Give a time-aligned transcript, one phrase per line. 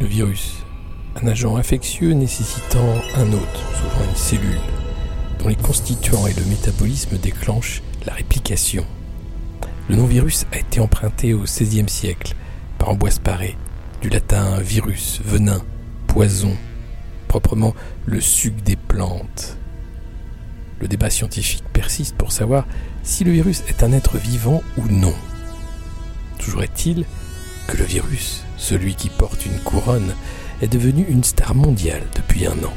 [0.00, 0.64] Le virus,
[1.22, 4.60] un agent infectieux nécessitant un hôte, souvent une cellule,
[5.38, 8.84] dont les constituants et le métabolisme déclenchent la réplication.
[9.88, 12.34] Le nom virus a été emprunté au XVIe siècle
[12.78, 13.56] par Ambroise Paré,
[14.02, 15.62] du latin virus, venin,
[16.06, 16.56] poison,
[17.28, 17.74] proprement
[18.06, 19.58] le suc des plantes.
[20.84, 22.66] Le débat scientifique persiste pour savoir
[23.02, 25.14] si le virus est un être vivant ou non.
[26.38, 27.06] Toujours est-il
[27.66, 30.14] que le virus, celui qui porte une couronne,
[30.60, 32.74] est devenu une star mondiale depuis un an.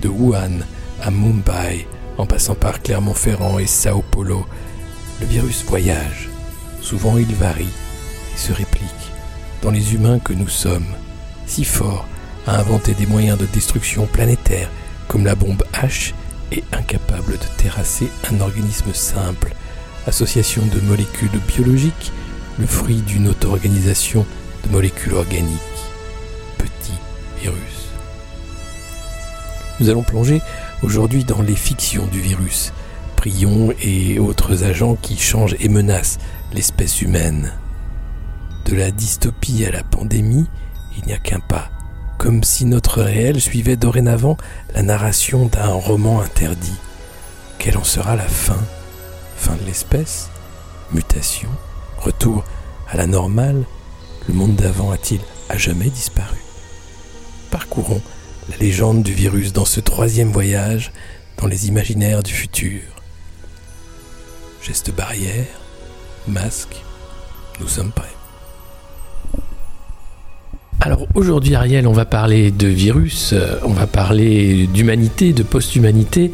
[0.00, 0.58] De Wuhan
[1.00, 1.86] à Mumbai,
[2.18, 4.44] en passant par Clermont-Ferrand et Sao Paulo,
[5.20, 6.30] le virus voyage.
[6.80, 7.68] Souvent il varie
[8.34, 9.12] et se réplique
[9.62, 10.96] dans les humains que nous sommes,
[11.46, 12.08] si forts
[12.44, 14.68] à inventer des moyens de destruction planétaire
[15.06, 16.12] comme la bombe H
[16.52, 19.54] et incapable de terrasser un organisme simple,
[20.06, 22.12] association de molécules biologiques,
[22.58, 24.26] le fruit d'une auto-organisation
[24.64, 25.58] de molécules organiques.
[26.58, 26.98] Petit
[27.40, 27.88] virus.
[29.80, 30.40] Nous allons plonger
[30.82, 32.72] aujourd'hui dans les fictions du virus,
[33.16, 36.18] prions et autres agents qui changent et menacent
[36.52, 37.52] l'espèce humaine.
[38.66, 40.46] De la dystopie à la pandémie,
[40.96, 41.70] il n'y a qu'un pas,
[42.22, 44.36] comme si notre réel suivait dorénavant
[44.76, 46.78] la narration d'un roman interdit.
[47.58, 48.62] Quelle en sera la fin?
[49.36, 50.30] Fin de l'espèce?
[50.92, 51.48] Mutation?
[51.98, 52.44] Retour
[52.88, 53.64] à la normale?
[54.28, 56.38] Le monde d'avant a-t-il à jamais disparu?
[57.50, 58.00] Parcourons
[58.48, 60.92] la légende du virus dans ce troisième voyage
[61.38, 62.82] dans les imaginaires du futur.
[64.62, 65.58] Geste barrière,
[66.28, 66.84] masque,
[67.58, 68.21] nous sommes prêts.
[70.80, 76.32] Alors aujourd'hui Ariel, on va parler de virus, euh, on va parler d'humanité, de post-humanité,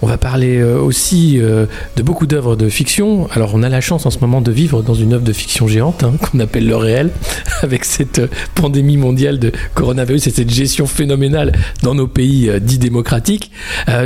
[0.00, 3.28] on va parler euh, aussi euh, de beaucoup d'œuvres de fiction.
[3.34, 5.68] Alors on a la chance en ce moment de vivre dans une œuvre de fiction
[5.68, 7.10] géante hein, qu'on appelle le réel,
[7.62, 8.22] avec cette
[8.54, 11.52] pandémie mondiale de coronavirus et cette gestion phénoménale
[11.82, 13.50] dans nos pays dits démocratiques.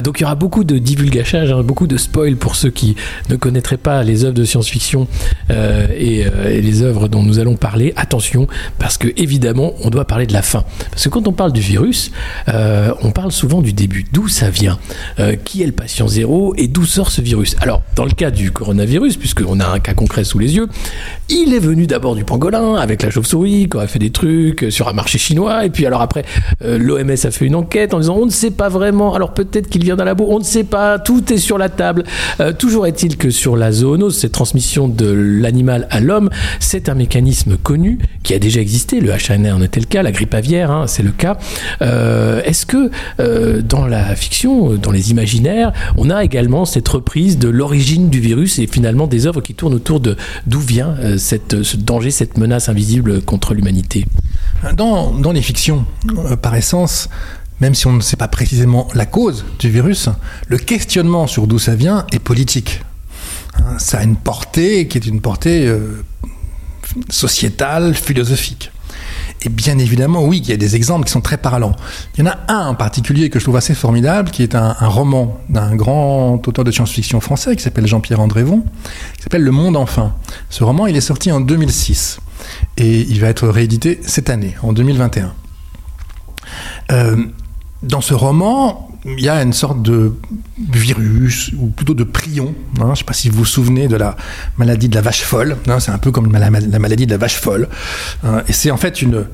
[0.03, 2.97] donc il y aura beaucoup de divulgachage, hein, beaucoup de spoil pour ceux qui
[3.31, 5.07] ne connaîtraient pas les œuvres de science-fiction
[5.51, 7.93] et, et les œuvres dont nous allons parler.
[7.97, 10.65] Attention, parce que évidemment on doit parler de la fin.
[10.91, 12.11] Parce que quand on parle du virus,
[12.49, 14.05] euh, on parle souvent du début.
[14.13, 14.79] D'où ça vient
[15.21, 17.57] euh, Qui est le patient zéro Et d'où sort ce virus?
[17.61, 20.69] Alors, dans le cas du coronavirus, puisqu'on a un cas concret sous les yeux,
[21.29, 24.89] il est venu d'abord du pangolin, avec la chauve-souris, qui aurait fait des trucs sur
[24.89, 25.65] un marché chinois.
[25.65, 26.25] Et puis alors après,
[26.63, 29.15] euh, l'OMS a fait une enquête en disant on ne sait pas vraiment.
[29.15, 30.99] Alors peut-être qu'il vient d'un labo, on ne sait pas.
[30.99, 32.05] Tout est sur la table.
[32.59, 36.31] toujours est-il que sur la zoonose, cette transmission de l'animal à l'homme,
[36.61, 39.01] c'est un mécanisme connu qui a déjà existé.
[39.01, 41.39] Le H1N1 c'était le cas, la grippe aviaire, hein, c'est le cas.
[41.81, 47.39] Euh, est-ce que euh, dans la fiction, dans les imaginaires, on a également cette reprise
[47.39, 50.17] de l'origine du virus et finalement des œuvres qui tournent autour de
[50.47, 54.05] d'où vient euh, cette, ce danger, cette menace invisible contre l'humanité?
[54.77, 55.87] Dans, dans, les fictions,
[56.43, 57.09] par essence,
[57.61, 60.11] même si on ne sait pas précisément la cause du virus,
[60.49, 62.83] le questionnement sur d'où ça vient est politique.
[63.57, 65.73] Hein, ça a une portée qui est une portée
[67.09, 68.71] sociétale, philosophique.
[69.45, 71.77] Et bien évidemment, oui, il y a des exemples qui sont très parlants.
[72.17, 74.73] Il y en a un en particulier que je trouve assez formidable, qui est un,
[74.81, 78.65] roman d'un grand auteur de science-fiction français qui s'appelle Jean-Pierre Andrévon,
[79.17, 80.15] qui s'appelle Le Monde enfin.
[80.49, 82.21] Ce roman, il est sorti en 2006
[82.79, 85.35] et il va être réédité cette année, en 2021.
[86.93, 87.27] Euh,
[87.83, 90.13] dans ce roman, il y a une sorte de
[90.73, 92.55] virus, ou plutôt de prion.
[92.79, 94.17] Hein, je ne sais pas si vous vous souvenez de la
[94.57, 95.57] maladie de la vache folle.
[95.67, 97.69] Hein, c'est un peu comme la, maladie de la vache folle.
[98.25, 99.27] Hein, et c'est en fait une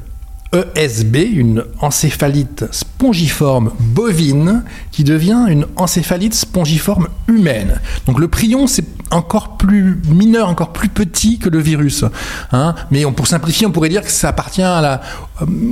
[0.53, 7.81] ESB, une encéphalite spongiforme bovine, qui devient une encéphalite spongiforme humaine.
[8.07, 12.05] Donc le prion, c'est encore plus mineur, encore plus petit que le virus.
[12.53, 12.75] Hein.
[12.91, 14.97] Mais pour simplifier, on pourrait dire que ça appartient euh,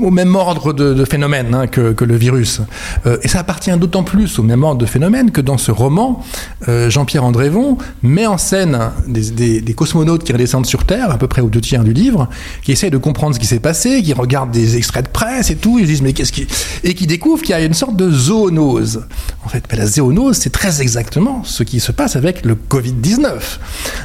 [0.03, 2.61] au même ordre de, de phénomène hein, que, le virus.
[3.07, 6.23] Euh, et ça appartient d'autant plus au même ordre de phénomène que dans ce roman,
[6.69, 11.19] euh, Jean-Pierre Andrévon met en scène des, des, des, cosmonautes qui redescendent sur Terre, à
[11.19, 12.29] peu près aux deux tiers du livre,
[12.63, 15.57] qui essayent de comprendre ce qui s'est passé, qui regardent des extraits de presse et
[15.57, 16.47] tout, ils disent mais qu'est-ce qui...
[16.85, 19.05] Et qui découvrent qu'il y a une sorte de zoonose.
[19.45, 23.31] En fait, la zoonose, c'est très exactement ce qui se passe avec le Covid-19.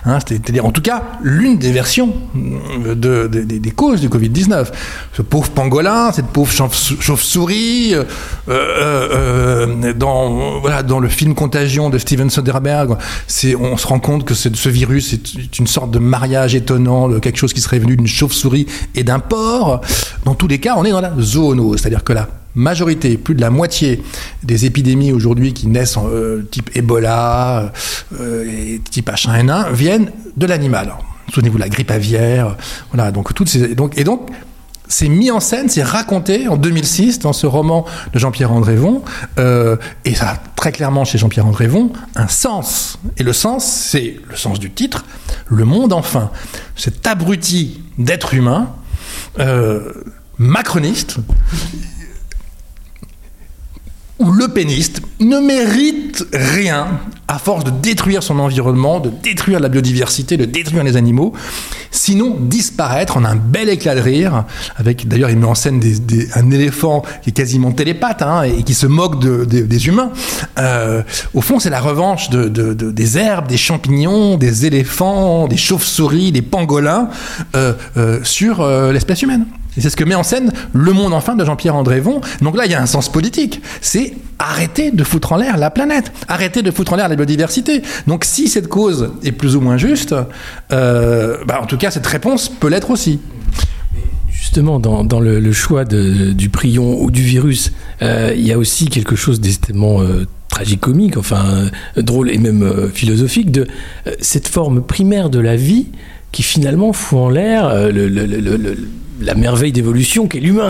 [0.06, 4.68] Hein, C'est-à-dire, en tout cas, l'une des versions de, des causes du Covid-19.
[5.14, 8.04] Ce pauvre pangolin, cette pauvre chauve-souris, euh,
[8.50, 12.98] euh, euh, dans, voilà, dans le film Contagion de Steven Soderbergh,
[13.60, 17.38] on se rend compte que ce virus est une sorte de mariage étonnant de quelque
[17.38, 19.82] chose qui serait venu d'une chauve-souris et d'un porc.
[20.26, 23.42] Dans tous les cas, on est dans la zoonose, c'est-à-dire que là, majorité, plus de
[23.42, 24.04] la moitié
[24.44, 27.72] des épidémies aujourd'hui qui naissent en, euh, type Ebola,
[28.20, 30.94] euh, et type H1N1, viennent de l'animal.
[31.34, 32.58] Souvenez-vous la grippe aviaire,
[32.92, 34.30] voilà, donc toutes ces, donc, et donc,
[34.88, 39.02] c'est mis en scène, c'est raconté en 2006 dans ce roman de Jean-Pierre Andrévon,
[39.40, 43.00] euh, et ça a très clairement chez Jean-Pierre Andrévon un sens.
[43.18, 45.06] Et le sens, c'est le sens du titre,
[45.48, 46.30] le monde enfin.
[46.76, 48.74] Cet abruti d'être humain,
[49.40, 49.94] euh,
[50.38, 51.18] macroniste,
[54.20, 59.70] où le péniste ne mérite rien à force de détruire son environnement, de détruire la
[59.70, 61.34] biodiversité, de détruire les animaux,
[61.92, 64.46] sinon disparaître en un bel éclat de rire,
[64.78, 65.82] avec d'ailleurs il met en scène
[66.36, 70.12] un éléphant qui est quasiment télépathe hein, et qui se moque des humains.
[70.60, 71.02] Euh,
[71.34, 77.10] au fond, c'est la revanche des herbes, des champignons, des éléphants, des chauves-souris, des pangolins
[77.56, 79.46] euh, euh, sur l'espèce humaine.
[79.78, 82.22] Et c'est ce que met en scène Le Monde Enfin de Jean-Pierre Andrévon.
[82.42, 83.62] Donc là, il y a un sens politique.
[83.82, 87.82] C'est arrêter de foutre en l'air la planète, arrêter de foutre en l'air la biodiversité.
[88.08, 90.16] Donc si cette cause est plus ou moins juste,
[90.72, 93.20] euh, bah, en tout cas, cette réponse peut l'être aussi.
[94.30, 97.72] Justement, dans, le, choix du prion ou du virus,
[98.02, 103.52] euh, il y a aussi quelque chose d'extrêmement euh, tragicomique, enfin drôle et même philosophique,
[103.52, 103.68] de
[104.20, 105.88] cette forme primaire de la vie
[106.32, 108.08] qui finalement fout en l'air le
[109.20, 110.70] la merveille d'évolution qu'est l'humain.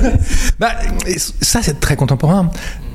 [0.58, 0.72] bah,
[1.40, 2.50] ça, c'est très contemporain.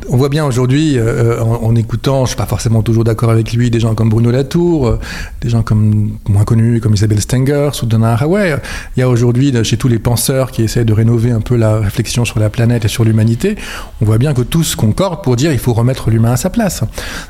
[0.09, 3.69] On voit bien aujourd'hui, euh, en, écoutant, je suis pas forcément toujours d'accord avec lui,
[3.69, 4.99] des gens comme Bruno Latour, euh,
[5.41, 8.55] des gens comme moins connus comme Isabelle Stenger ou Donna Haraway.
[8.95, 11.79] Il y a aujourd'hui, chez tous les penseurs qui essaient de rénover un peu la
[11.79, 13.57] réflexion sur la planète et sur l'humanité,
[14.01, 16.83] on voit bien que tous concordent pour dire il faut remettre l'humain à sa place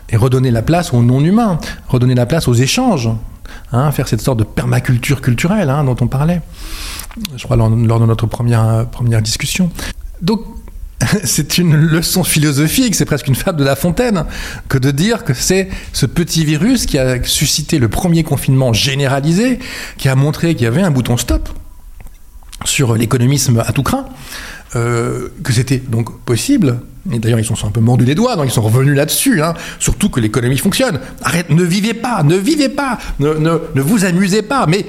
[0.09, 1.57] et redonner la place au non-humain,
[1.87, 3.09] redonner la place aux échanges,
[3.71, 6.41] hein, faire cette sorte de permaculture culturelle hein, dont on parlait
[7.35, 9.71] je crois, lors, de notre première, première discussion.
[10.21, 10.41] Donc,
[11.23, 14.25] c'est une leçon philosophique, c'est presque une fable de La Fontaine,
[14.67, 19.59] que de dire que c'est ce petit virus qui a suscité le premier confinement généralisé,
[19.97, 21.49] qui a montré qu'il y avait un bouton stop
[22.65, 24.05] sur l'économisme à tout craint,
[24.75, 26.79] euh, que c'était donc possible.
[27.11, 29.41] Et d'ailleurs, ils sont un peu mordus les doigts, donc ils sont revenus là-dessus.
[29.41, 29.53] Hein.
[29.79, 30.99] Surtout que l'économie fonctionne.
[31.23, 34.85] Arrête, ne vivez pas, ne vivez pas, ne, ne, vous amusez pas, mais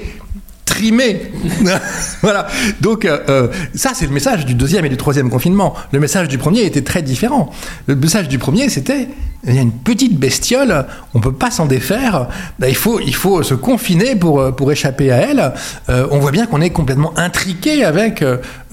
[2.21, 2.47] voilà.
[2.81, 5.75] Donc euh, euh, ça, c'est le message du deuxième et du troisième confinement.
[5.91, 7.51] Le message du premier était très différent.
[7.87, 9.09] Le message du premier, c'était
[9.47, 12.27] il y a une petite bestiole, on peut pas s'en défaire.
[12.59, 15.53] Ben, il faut, il faut se confiner pour euh, pour échapper à elle.
[15.87, 18.23] on voit bien qu'on est complètement intriqué avec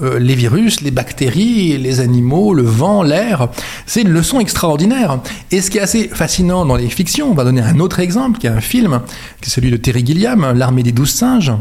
[0.01, 3.49] les virus, les bactéries, les animaux, le vent, l'air.
[3.87, 5.21] C'est une leçon extraordinaire.
[5.51, 8.39] Et ce qui est assez fascinant dans les fictions, on va donner un autre exemple,
[8.39, 9.01] qui est un film,
[9.41, 11.53] qui est celui de Terry Gilliam, L'armée des douze singes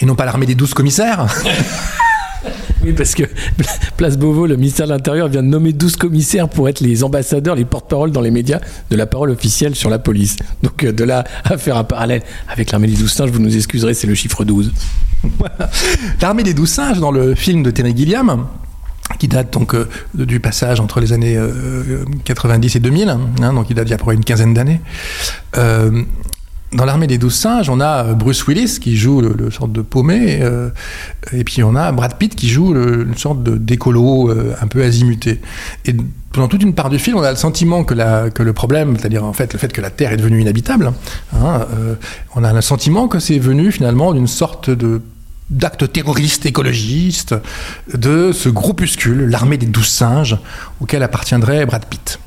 [0.00, 1.26] et non pas l'armée des douze commissaires.
[2.84, 3.24] Oui, parce que
[3.96, 7.54] Place Beauvau, le ministère de l'Intérieur vient de nommer 12 commissaires pour être les ambassadeurs,
[7.54, 8.60] les porte-parole dans les médias
[8.90, 10.36] de la parole officielle sur la police.
[10.62, 13.56] Donc euh, de là à faire un parallèle avec l'armée des douze singes, vous nous
[13.56, 14.72] excuserez, c'est le chiffre 12.
[16.20, 18.46] L'armée des douze singes, dans le film de Terry Gilliam,
[19.18, 21.38] qui date donc euh, du passage entre les années
[22.24, 24.80] 90 euh, et 2000, hein, donc il date d'il y a une quinzaine d'années
[26.74, 29.80] dans l'armée des douze singes, on a euh, Bruce Willis qui joue le, sorte de
[29.80, 30.70] paumé, euh,
[31.32, 35.40] et puis on a Brad Pitt qui joue une sorte d'écolo euh, un peu azimuté.
[35.86, 35.94] Et
[36.32, 38.96] pendant toute une part du film, on a le sentiment que, la, que le problème,
[38.98, 40.92] c'est-à-dire en fait le fait que la Terre est devenue inhabitable,
[41.34, 41.66] hein,
[42.34, 45.00] on a le sentiment que c'est venu finalement d'une sorte de
[45.50, 46.48] d'actes terroristes
[47.92, 50.38] de ce groupuscule, l'armée des douze singes,
[50.80, 52.18] auquel appartiendrait Brad Pitt.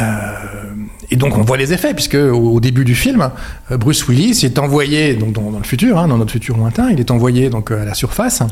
[0.00, 0.74] Euh,
[1.10, 3.30] et donc on voit les effets, puisque au, début du film,
[3.70, 7.00] euh, Bruce Willis est envoyé, donc dans, le futur, hein, dans notre futur lointain, il
[7.00, 8.42] est envoyé donc à la surface,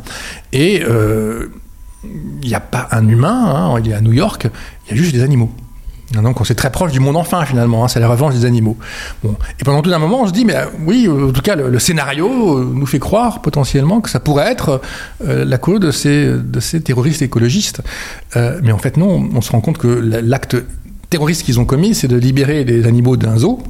[0.52, 1.47] et euh,
[2.04, 4.49] il n'y a pas un humain, hein, il est à New York,
[4.87, 5.50] il y a juste des animaux.
[6.12, 8.76] Donc on s'est très proche du monde enfin finalement, hein, c'est la revanche des animaux.
[9.25, 12.64] Et pendant tout un moment on se dit, mais oui, en tout cas le, scénario
[12.64, 14.80] nous fait croire potentiellement que ça pourrait être
[15.25, 17.80] la cause de ces terroristes écologistes.
[18.35, 20.56] mais en fait non, on se rend compte que l'acte
[21.11, 23.61] terroristes qu'ils ont commis, c'est de libérer les animaux d'un zoo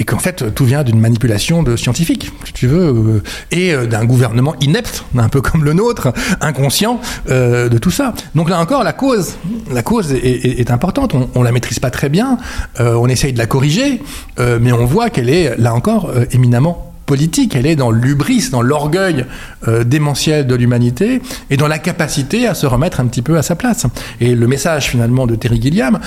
[0.00, 3.86] et qu'en fait tout vient d'une manipulation de scientifiques, si tu veux, euh, et euh,
[3.86, 8.14] d'un gouvernement inepte, un peu comme le nôtre, inconscient euh, de tout ça.
[8.34, 9.36] Donc là encore, la cause,
[9.70, 11.14] la cause est, importante.
[11.14, 12.38] On, on la maîtrise pas très bien,
[12.78, 14.00] on essaye de la corriger,
[14.38, 19.26] mais on voit qu'elle est là encore éminemment politique, elle est dans l'ubris, dans l'orgueil
[19.66, 23.42] euh, démentiel de l'humanité et dans la capacité à se remettre un petit peu à
[23.42, 23.84] sa place.
[24.20, 25.98] Et le message finalement de Terry Gilliam,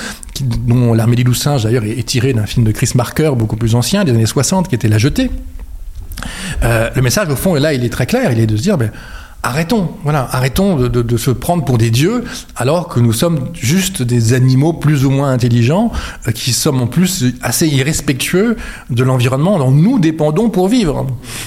[0.66, 3.74] dont l'armée des loups singes d'ailleurs est, tiré d'un film de Chris Marker beaucoup plus
[3.74, 5.30] ancien, des années 60, qui était La Jetée,
[6.62, 8.62] euh, le message au fond, et là il est très clair, il est de se
[8.62, 8.90] dire, ben,
[9.44, 12.24] arrêtons, voilà, arrêtons de, se prendre pour des dieux
[12.56, 15.92] alors que nous sommes juste des animaux plus ou moins intelligents
[16.26, 18.56] euh, qui sommes en plus assez irrespectueux
[18.90, 21.06] de l'environnement dont nous dépendons pour vivre.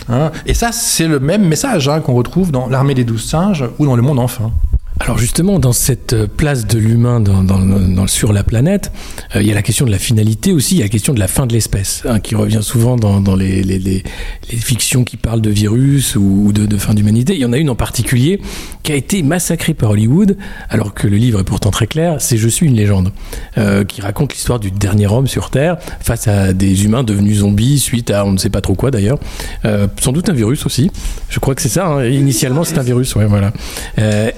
[0.09, 0.31] Hein.
[0.45, 3.85] Et ça, c'est le même message hein, qu'on retrouve dans l'armée des douze singes ou
[3.85, 4.51] dans le monde enfin.
[4.99, 8.91] Alors justement, dans cette place de l'humain dans, sur la planète,
[9.35, 11.13] euh, il y a la question de la finalité aussi, il y a la question
[11.13, 14.03] de la fin de l'espèce, hein, qui revient souvent dans, les, les, les,
[14.49, 17.35] fictions qui parlent de virus ou, de, fin d'humanité.
[17.35, 18.41] Il y en a une en particulier
[18.83, 20.37] qui a été massacrée par Hollywood,
[20.69, 23.11] alors que le livre est pourtant très clair, c'est Je suis une légende,
[23.57, 27.79] euh, qui raconte l'histoire du dernier homme sur Terre face à des humains devenus zombies
[27.79, 29.19] suite à on ne sait pas trop quoi d'ailleurs,
[29.65, 30.89] euh, sans doute un virus aussi.
[31.29, 31.85] Je crois que c'est ça.
[31.87, 32.05] Hein.
[32.05, 33.53] Initialement, c'est un virus, ouais, voilà.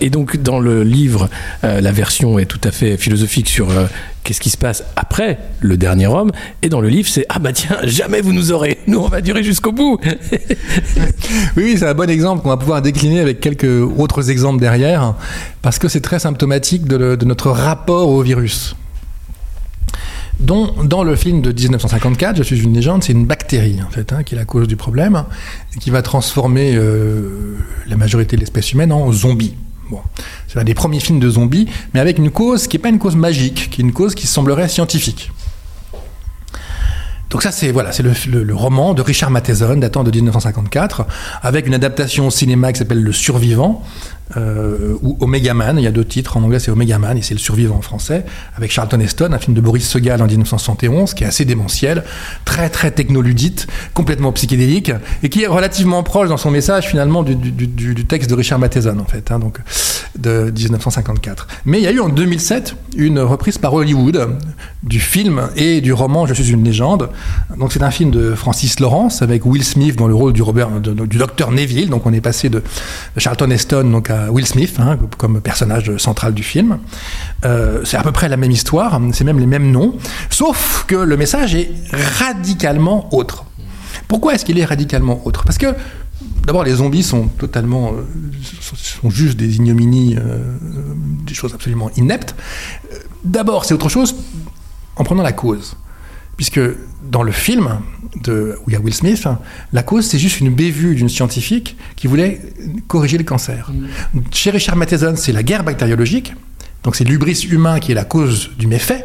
[0.01, 1.29] et donc dans le livre,
[1.63, 3.85] euh, la version est tout à fait philosophique sur euh,
[4.23, 6.31] qu'est-ce qui se passe après le dernier homme.
[6.63, 8.79] Et dans le livre, c'est ah bah tiens, jamais vous nous aurez.
[8.87, 9.99] Nous, on va durer jusqu'au bout.
[10.31, 10.39] oui,
[11.55, 15.13] oui c'est un bon exemple qu'on va pouvoir décliner avec quelques autres exemples derrière,
[15.61, 18.75] parce que c'est très symptomatique de, notre rapport au virus.
[20.39, 24.13] Dont, dans le film de 1954, Je suis une légende, c'est une bactérie en fait,
[24.13, 25.25] hein, qui est la cause du problème,
[25.79, 27.55] qui va transformer euh,
[27.87, 29.53] la majorité de l'espèce humaine en zombies.
[30.47, 32.99] C'est un des premiers films de zombies, mais avec une cause qui n'est pas une
[32.99, 35.31] cause magique, qui est une cause qui semblerait scientifique.
[37.29, 41.05] Donc ça, c'est voilà, c'est le, roman de Richard Matheson, datant de 1954,
[41.43, 43.83] avec une adaptation au cinéma qui s'appelle Le Survivant,
[44.37, 45.77] euh, ou Omega Man.
[45.77, 46.37] Il y a deux titres.
[46.37, 49.39] En anglais, c'est Omega Man et c'est Le Survivant en français, avec Charlton Heston, un
[49.39, 52.03] film de Boris Segal en 1971, qui est assez démentiel,
[52.45, 54.91] très très technoludite, complètement psychédélique,
[55.23, 59.05] et qui est relativement proche dans son message finalement du, texte de Richard Matheson, en
[59.05, 59.59] fait, hein, donc
[60.17, 61.47] de 1954.
[61.65, 64.37] Mais il y a eu en 2007 une reprise par Hollywood
[64.83, 67.09] du film et du roman Je suis une légende.
[67.57, 71.17] Donc c'est un film de Francis Lawrence avec Will Smith dans le rôle du, du
[71.17, 71.89] docteur Neville.
[71.89, 72.63] Donc on est passé de
[73.17, 76.79] Charlton Heston donc à Will Smith hein, comme personnage central du film.
[77.45, 79.95] Euh, c'est à peu près la même histoire, c'est même les mêmes noms,
[80.29, 81.71] sauf que le message est
[82.19, 83.45] radicalement autre.
[84.07, 85.43] Pourquoi est-ce qu'il est radicalement autre?
[85.43, 85.67] Parce que
[86.45, 88.05] D'abord, les zombies sont totalement, euh,
[88.41, 90.39] sont juste des ignominies, euh,
[91.25, 92.35] des choses absolument ineptes.
[93.23, 94.15] D'abord, c'est autre chose
[94.95, 95.75] en prenant la cause,
[96.39, 96.61] puisque
[97.03, 97.81] dans le film,
[98.23, 99.27] de, où il y a Will Smith,
[99.73, 102.39] la cause, c'est juste une bévue d'une scientifique qui voulait
[102.87, 103.69] corriger le cancer.
[103.73, 104.19] Mm.
[104.31, 106.33] Chez Richard Matheson, c'est la guerre bactériologique,
[106.83, 109.03] donc c'est l'ubris humain qui est la cause du méfait.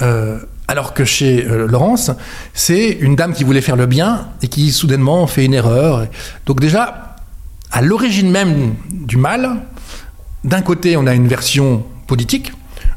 [0.00, 0.38] Euh,
[0.68, 2.12] alors que chez euh, Laurence,
[2.54, 6.06] c'est une dame qui voulait faire le bien et qui soudainement fait une erreur.
[6.46, 7.16] Donc déjà,
[7.72, 9.66] à l'origine même du mal,
[10.44, 12.52] d'un côté on a une version politique,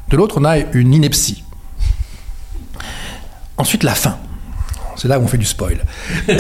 [0.10, 1.44] de l'autre on a une ineptie.
[3.62, 4.18] Ensuite la fin.
[4.96, 5.86] C'est là où on fait du spoil.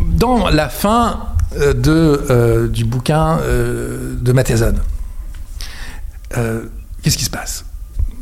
[0.00, 1.20] Dans la fin
[1.56, 4.74] euh, de, euh, du bouquin euh, de Matheson,
[6.30, 7.64] qu'est-ce qui se passe?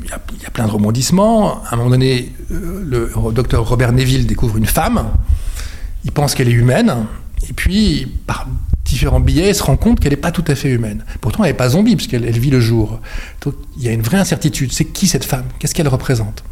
[0.02, 1.64] Il y, a, il y, a, plein de rebondissements.
[1.64, 5.12] À un moment donné, le docteur Robert Neville découvre une femme.
[6.04, 7.06] Il pense qu'elle est humaine.
[7.48, 8.46] Et puis, par
[8.90, 11.04] différents billets, il se rend compte qu'elle n'est pas tout à fait humaine.
[11.20, 13.00] Pourtant, elle n'est pas zombie, puisqu'elle elle vit le jour.
[13.42, 14.72] Donc, il y a une vraie incertitude.
[14.72, 15.44] C'est qui cette femme?
[15.58, 16.42] Qu'est-ce qu'elle représente?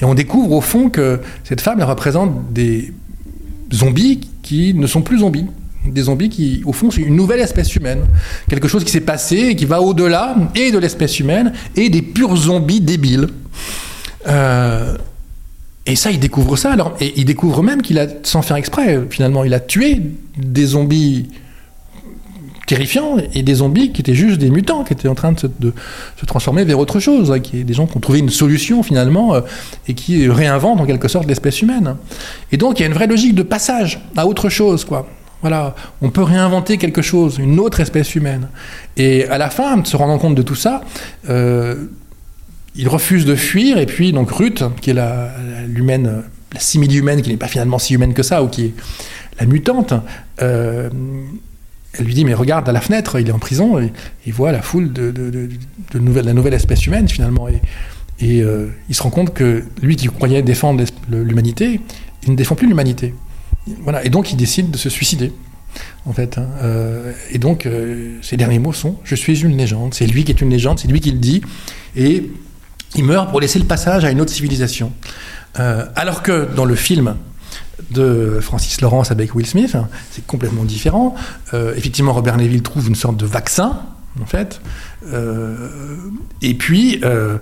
[0.00, 2.92] Et on découvre au fond que cette femme, elle représente des
[3.72, 5.46] zombies qui ne sont plus zombies.
[5.86, 8.00] Des zombies qui, au fond, sont une nouvelle espèce humaine.
[8.48, 12.02] Quelque chose qui s'est passé et qui va au-delà et de l'espèce humaine et des
[12.02, 13.28] purs zombies débiles.
[14.26, 14.96] Euh,
[15.86, 16.72] et ça, il découvre ça.
[16.72, 20.02] Alors, et il découvre même qu'il a, sans faire exprès, finalement, il a tué
[20.36, 21.28] des zombies
[22.68, 25.72] terrifiants et des zombies qui étaient juste des mutants, qui étaient en train de
[26.20, 28.82] se, transformer vers autre chose, hein, qui est des gens qui ont trouvé une solution
[28.82, 29.40] finalement euh,
[29.88, 31.96] et qui réinventent en quelque sorte l'espèce humaine.
[32.52, 35.08] Et donc il y a une vraie logique de passage à autre chose, quoi.
[35.40, 38.48] Voilà, on peut réinventer quelque chose, une autre espèce humaine.
[38.96, 40.82] Et à la fin, se rendant compte de tout ça,
[41.30, 41.76] euh,
[42.74, 45.30] il refuse de fuir, et puis donc Ruth, qui est la,
[45.68, 46.22] l'humaine,
[46.52, 48.74] la simili-humaine, qui n'est pas finalement si humaine que ça, ou qui est
[49.38, 49.94] la mutante,
[50.42, 50.90] euh,
[51.98, 53.78] elle lui dit mais regarde à la fenêtre, il est en prison
[54.26, 55.48] il voit la foule de, de,
[55.92, 57.60] la nouvelle espèce humaine finalement et,
[58.20, 61.80] et euh, il se rend compte que lui qui croyait défendre l'humanité,
[62.24, 63.14] il ne défend plus l'humanité.
[63.82, 65.32] Voilà et donc il décide de se suicider
[66.06, 66.38] en fait.
[66.38, 66.48] Hein.
[66.62, 69.94] Euh, et donc euh, ses derniers mots sont je suis une légende.
[69.94, 71.42] C'est lui qui est une légende, c'est lui qui le dit
[71.96, 72.30] et
[72.96, 74.92] il meurt pour laisser le passage à une autre civilisation.
[75.54, 77.16] alors que dans le film
[77.90, 79.76] de Francis Lawrence avec Will Smith,
[80.10, 81.14] c'est complètement différent.
[81.54, 83.80] Euh, effectivement, Robert Neville trouve une sorte de vaccin,
[84.20, 84.60] en fait.
[85.12, 85.68] Euh,
[86.42, 87.38] et puis, euh,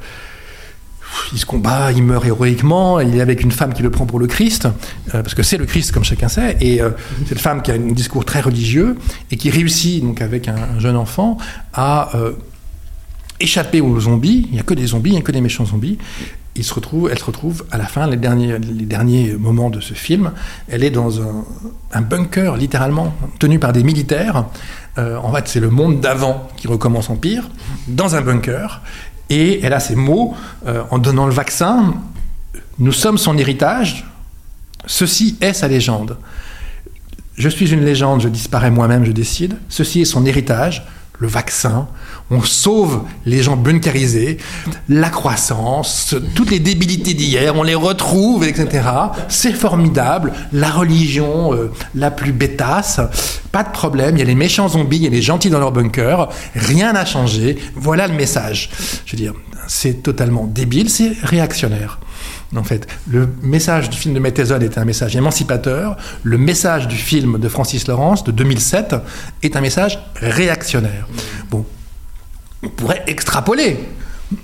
[1.33, 4.19] il se combat, il meurt héroïquement, il est avec une femme qui le prend pour
[4.19, 4.69] le Christ,
[5.13, 8.25] parce que c'est le Christ comme chacun sait, et une femme qui a un discours
[8.25, 8.97] très religieux
[9.31, 11.39] et qui réussit donc avec un, jeune enfant
[11.73, 12.11] à
[13.41, 14.47] échapper aux zombies.
[14.49, 15.97] Il n'y a que des zombies, il n'y a que des méchants zombies.
[16.59, 20.33] Elle se retrouve à la fin, les derniers, moments de ce film,
[20.69, 21.45] elle est dans un,
[21.93, 24.47] un bunker littéralement tenu par des militaires.
[24.97, 27.49] en fait, c'est le monde d'avant qui recommence en pire,
[27.89, 28.83] dans un bunker.
[29.31, 30.35] Et elle a ces mots
[30.67, 31.95] euh, en donnant le vaccin
[32.79, 34.07] Nous sommes son héritage,
[34.87, 36.17] ceci est sa légende.
[37.37, 39.57] Je suis une légende, je disparais moi-même, je décide.
[39.69, 40.87] Ceci est son héritage,
[41.19, 41.89] le vaccin,
[42.31, 44.39] on sauve les gens bunkerisés,
[44.89, 48.89] la croissance, toutes les débilités d'hier, on les retrouve, etc.
[49.29, 53.01] C'est formidable, la religion euh, la plus bêtasse,
[53.53, 55.61] pas de problème, il y a les méchants zombies, il y a les gentils dans
[55.61, 58.71] leur bunker, rien n'a changé, voilà le message.
[59.05, 59.35] Je veux dire,
[59.69, 61.99] c'est totalement débile, c'est réactionnaire.
[62.55, 65.97] En fait, le message du film de Mettezol est un message émancipateur.
[66.23, 68.97] Le message du film de Francis Lawrence de 2007
[69.43, 71.09] est un message réactionnaire.
[71.51, 71.67] Bon,
[72.67, 73.79] on pourrait extrapoler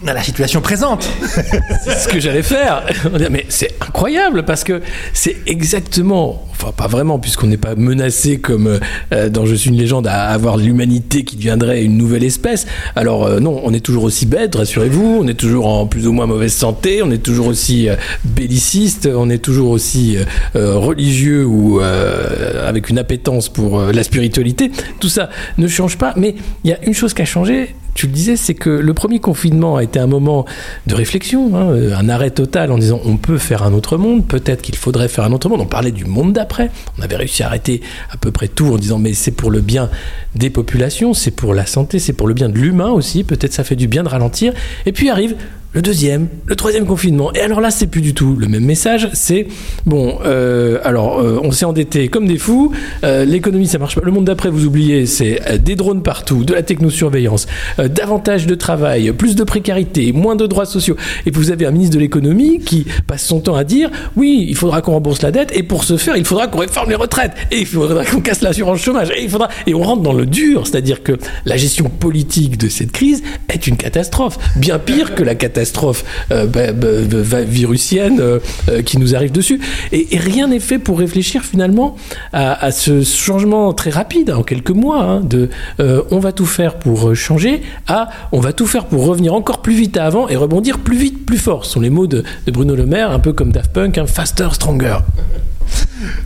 [0.07, 1.09] à la situation présente.
[1.85, 2.87] c'est ce que j'allais faire.
[3.31, 4.81] Mais c'est incroyable parce que
[5.13, 8.79] c'est exactement, enfin pas vraiment puisqu'on n'est pas menacé comme
[9.13, 12.67] euh, dans Je suis une légende à avoir l'humanité qui deviendrait une nouvelle espèce.
[12.95, 16.13] Alors euh, non, on est toujours aussi bête, rassurez-vous, on est toujours en plus ou
[16.13, 20.17] moins mauvaise santé, on est toujours aussi euh, belliciste, on est toujours aussi
[20.55, 24.71] religieux ou avec une appétence pour la spiritualité.
[25.01, 28.07] Tout ça ne change pas, mais il y a une chose qui a changé, tu
[28.07, 30.47] le disais, c'est que le premier confinement a été un moment
[30.87, 34.63] de réflexion, hein, un arrêt total en disant on peut faire un autre monde, peut-être
[34.63, 35.61] qu'il faudrait faire un autre monde.
[35.61, 36.71] On parlait du monde d'après.
[36.99, 39.61] On avait réussi à arrêter à peu près tout en disant mais c'est pour le
[39.61, 39.91] bien
[40.35, 43.25] des populations, c'est pour la santé, c'est pour le bien de l'humain aussi.
[43.25, 44.53] Peut-être ça fait du bien de ralentir.
[44.87, 45.37] Et puis arrive
[45.75, 47.33] le deuxième, le troisième confinement.
[47.33, 49.09] Et alors là, c'est plus du tout le même message.
[49.15, 49.47] C'est
[49.87, 52.73] bon, euh, alors euh, on s'est endetté comme des fous.
[53.05, 54.03] Euh, l'économie, ça marche pas.
[54.05, 57.47] Le monde d'après, vous oubliez, c'est des drones partout, de la technosurveillance,
[57.79, 60.97] davantage de travail, plus de précarité, moins de droits sociaux.
[61.25, 64.57] Et vous avez un ministre de l'économie qui passe son temps à dire oui, il
[64.57, 65.57] faudra qu'on rembourse la dette.
[65.57, 67.33] Et pour ce faire, il faudra qu'on réforme les retraites.
[67.51, 69.11] Et il faudra qu'on casse l'assurance chômage.
[69.17, 71.13] Et il faudra et on rentre dans le dur, c'est-à-dire que
[71.47, 76.05] la gestion politique de cette crise est une catastrophe, bien pire que la catastrophe catastrophe
[76.33, 79.61] euh, bah, bah, virusienne euh, euh, qui nous arrive dessus.
[79.93, 81.97] Et, rien n'est fait pour réfléchir finalement
[82.33, 85.49] à, ce changement très rapide, en quelques mois, hein, de
[85.79, 89.75] on va tout faire pour changer à on va tout faire pour revenir encore plus
[89.75, 91.65] vite à avant et rebondir plus vite, plus fort.
[91.65, 92.23] Ce sont les mots de,
[92.53, 94.99] Bruno Le Maire, un peu comme Daft Punk, hein, faster, stronger.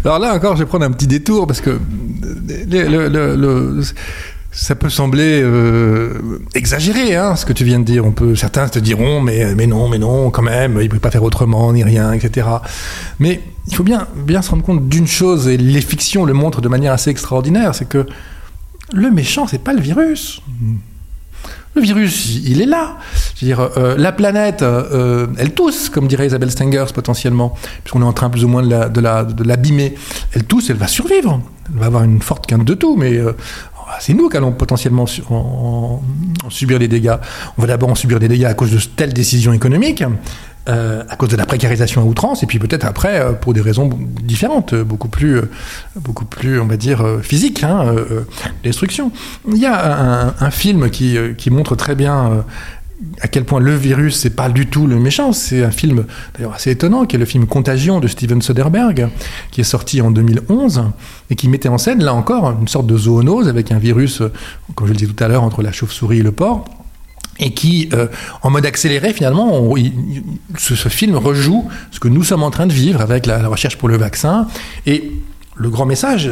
[0.05, 1.79] Alors là encore, je vais prendre un petit détour parce que
[2.71, 3.83] le
[4.57, 8.07] ça peut sembler euh, exagéré, hein, ce que tu viens de dire.
[8.07, 10.99] On peut, certains te diront, mais, mais non, mais non, quand même, il ne peut
[10.99, 12.49] pas faire autrement, ni rien, etc.
[13.21, 16.63] Mais il faut bien, bien se rendre compte d'une chose, et les fictions le montrent
[16.63, 18.07] de manière assez extraordinaire, c'est que
[18.95, 20.41] le méchant, c'est pas le virus.
[21.75, 22.97] Le virus, il est là.
[23.35, 28.01] Je veux dire, euh, la planète, euh, elle tousse, comme dirait Isabelle Stengers potentiellement, puisqu'on
[28.01, 28.95] est en train plus ou moins de l'abîmer.
[29.05, 29.57] La, de la,
[30.33, 31.43] elle tousse, elle va survivre.
[31.71, 33.21] Elle va avoir une forte quinte de tout, mais
[34.01, 36.01] c'est nous qui allons potentiellement en,
[36.49, 37.17] subir des dégâts.
[37.59, 40.05] On va d'abord en subir des dégâts à cause de telles décisions économiques,
[40.69, 43.61] euh, à cause de la précarisation à outrance, et puis peut-être après euh, pour des
[43.61, 43.89] raisons
[44.23, 45.41] différentes, beaucoup plus,
[45.97, 47.95] beaucoup plus, on va dire, physiques, hein,
[48.63, 49.13] destruction.
[49.49, 52.45] Il y a un, film qui, montre très bien
[53.21, 55.33] à quel point le virus, c'est pas du tout le méchant.
[55.33, 59.09] C'est un film d'ailleurs assez étonnant, qui est le film Contagion de Steven Soderbergh,
[59.51, 60.85] qui est sorti en 2011
[61.31, 64.23] et qui mettait en scène, là encore, une sorte de zoonose avec un virus,
[64.75, 66.65] comme je le disais tout à l'heure, entre la chauve-souris et le porc.
[67.39, 68.07] Et qui, euh,
[68.41, 69.75] en mode accéléré, finalement,
[70.57, 73.91] ce, film rejoue ce que nous sommes en train de vivre avec la, recherche pour
[73.91, 74.47] le vaccin.
[74.87, 75.13] Et
[75.55, 76.31] le grand message,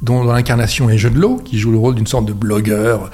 [0.00, 3.10] dont, dans l'incarnation est Jeu de qui joue le rôle d'une sorte de blogueur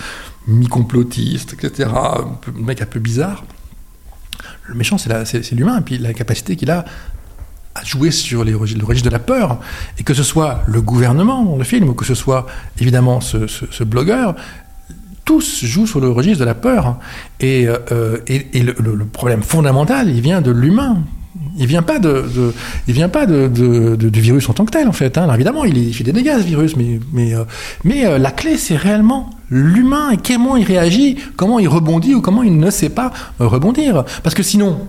[0.47, 1.91] mi-complotiste, etc.
[1.95, 3.45] Un, mec un peu bizarre.
[4.67, 6.85] Le méchant, c'est l'humain, et puis la capacité qu'il a
[7.75, 9.59] à jouer sur le registre de la peur,
[9.99, 12.47] et que ce soit le gouvernement dans le film, ou que ce soit
[12.79, 14.37] évidemment ce, blogueur,
[15.25, 16.99] tous jouent sur le registre de la peur.
[17.41, 21.03] Et, euh, et, le, problème fondamental, il vient de l'humain.
[21.57, 22.25] Il vient pas de,
[22.89, 25.19] vient pas du virus en tant que tel en fait.
[25.19, 25.33] Hein.
[25.35, 27.45] évidemment, il, fait des dégâts ce virus, mais mais euh,
[27.87, 32.43] euh, la clé c'est réellement l'humain et comment il réagit, comment il rebondit ou comment
[32.43, 34.05] il ne sait pas rebondir.
[34.23, 34.81] Parce que sinon,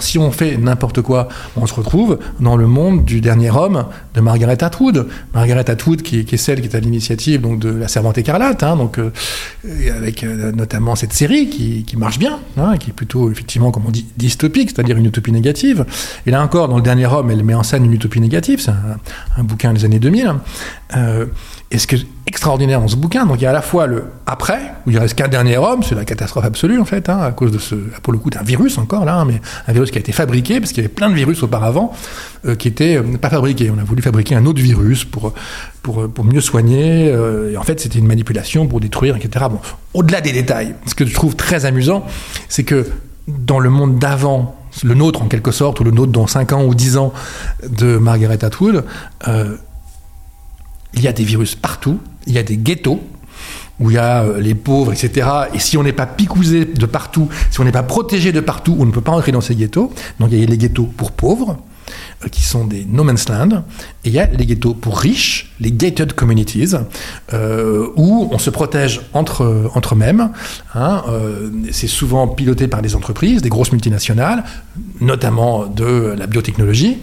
[0.00, 4.20] si on fait n'importe quoi, on se retrouve dans le monde du dernier homme de
[4.20, 5.08] Margaret Atwood.
[5.34, 8.76] Margaret Atwood, qui, est celle qui est à l'initiative donc de la Servante écarlate, hein,
[8.76, 9.10] donc euh,
[9.96, 13.90] avec euh, notamment cette série qui, marche bien, hein, qui est plutôt effectivement, comme on
[13.90, 15.84] dit, dystopique, c'est-à-dire une utopie négative.
[16.26, 18.60] Et là encore, dans le dernier homme, elle met en scène une utopie négative.
[18.60, 20.34] C'est un, bouquin des années 2000.
[20.96, 21.26] Euh,
[21.70, 23.86] et ce qui est extraordinaire dans ce bouquin, donc il y a à la fois
[23.86, 27.18] le après, où il reste qu'un dernier homme, c'est la catastrophe absolue en fait, hein,
[27.20, 29.90] à cause de ce, pour le coup d'un virus encore là, hein, mais un virus
[29.92, 31.92] qui a été fabriqué, parce qu'il y avait plein de virus auparavant
[32.44, 33.70] euh, qui étaient euh, pas fabriqués.
[33.70, 35.32] On a voulu fabriquer un autre virus pour,
[35.82, 37.06] pour, pour mieux soigner,
[37.52, 39.46] et en fait c'était une manipulation pour détruire, etc.
[39.48, 39.60] Bon,
[39.94, 42.04] au-delà des détails, ce que je trouve très amusant,
[42.48, 42.86] c'est que
[43.28, 46.64] dans le monde d'avant, le nôtre en quelque sorte, ou le nôtre dans 5 ans
[46.64, 47.12] ou 10 ans
[47.68, 48.84] de Margaret Atwood,
[49.26, 53.00] il y a des virus partout, il y a des ghettos
[53.80, 55.28] où il y a euh, les pauvres, etc.
[55.54, 58.76] Et si on n'est pas picousé de partout, si on n'est pas protégé de partout,
[58.78, 59.90] on ne peut pas entrer dans ces ghettos.
[60.20, 61.69] Donc il y a les ghettos pour pauvres, euh,
[62.30, 63.64] qui sont des no man's land,
[64.04, 66.74] et il y a les ghettos pour riches, les gated communities,
[67.32, 70.30] euh, où on se protège entre, entre mêmes.
[70.74, 71.02] Hein,
[71.72, 74.44] c'est souvent piloté par des entreprises, des grosses multinationales,
[75.00, 76.98] notamment de la biotechnologie,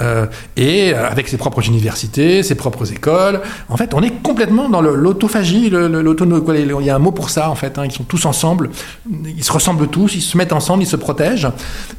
[0.00, 3.40] euh, et avec ses propres universités, ses propres écoles.
[3.68, 5.66] En fait, on est complètement dans l'autophagie.
[5.66, 7.78] il y a un mot pour ça, en fait.
[7.78, 7.84] Hein.
[7.84, 8.70] ils sont tous ensemble,
[9.24, 11.48] ils se ressemblent tous, ils se mettent ensemble, ils se protègent.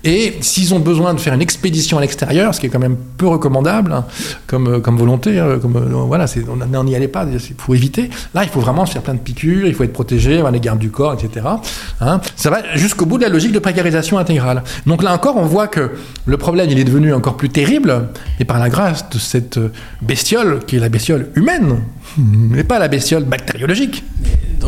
[0.04, 2.98] Et s'ils ont besoin de faire une expédition à l'extérieur, ce qui est quand même
[3.18, 4.06] peu recommandable hein,
[4.46, 6.26] comme, comme volonté, hein, comme, euh, voilà,
[6.74, 8.10] on n'y allait pas, il faut éviter.
[8.34, 10.60] Là, il faut vraiment se faire plein de piqûres, il faut être protégé, avoir les
[10.60, 11.46] gardes du corps, etc.
[12.36, 14.64] ça va jusqu'au bout de la logique de précarisation intégrale.
[14.86, 15.92] Donc là encore, on voit que
[16.26, 19.60] le problème, il est devenu encore plus terrible, et par la grâce de cette
[20.02, 21.82] bestiole qui est la bestiole humaine,
[22.18, 24.04] mais pas la bestiole bactériologique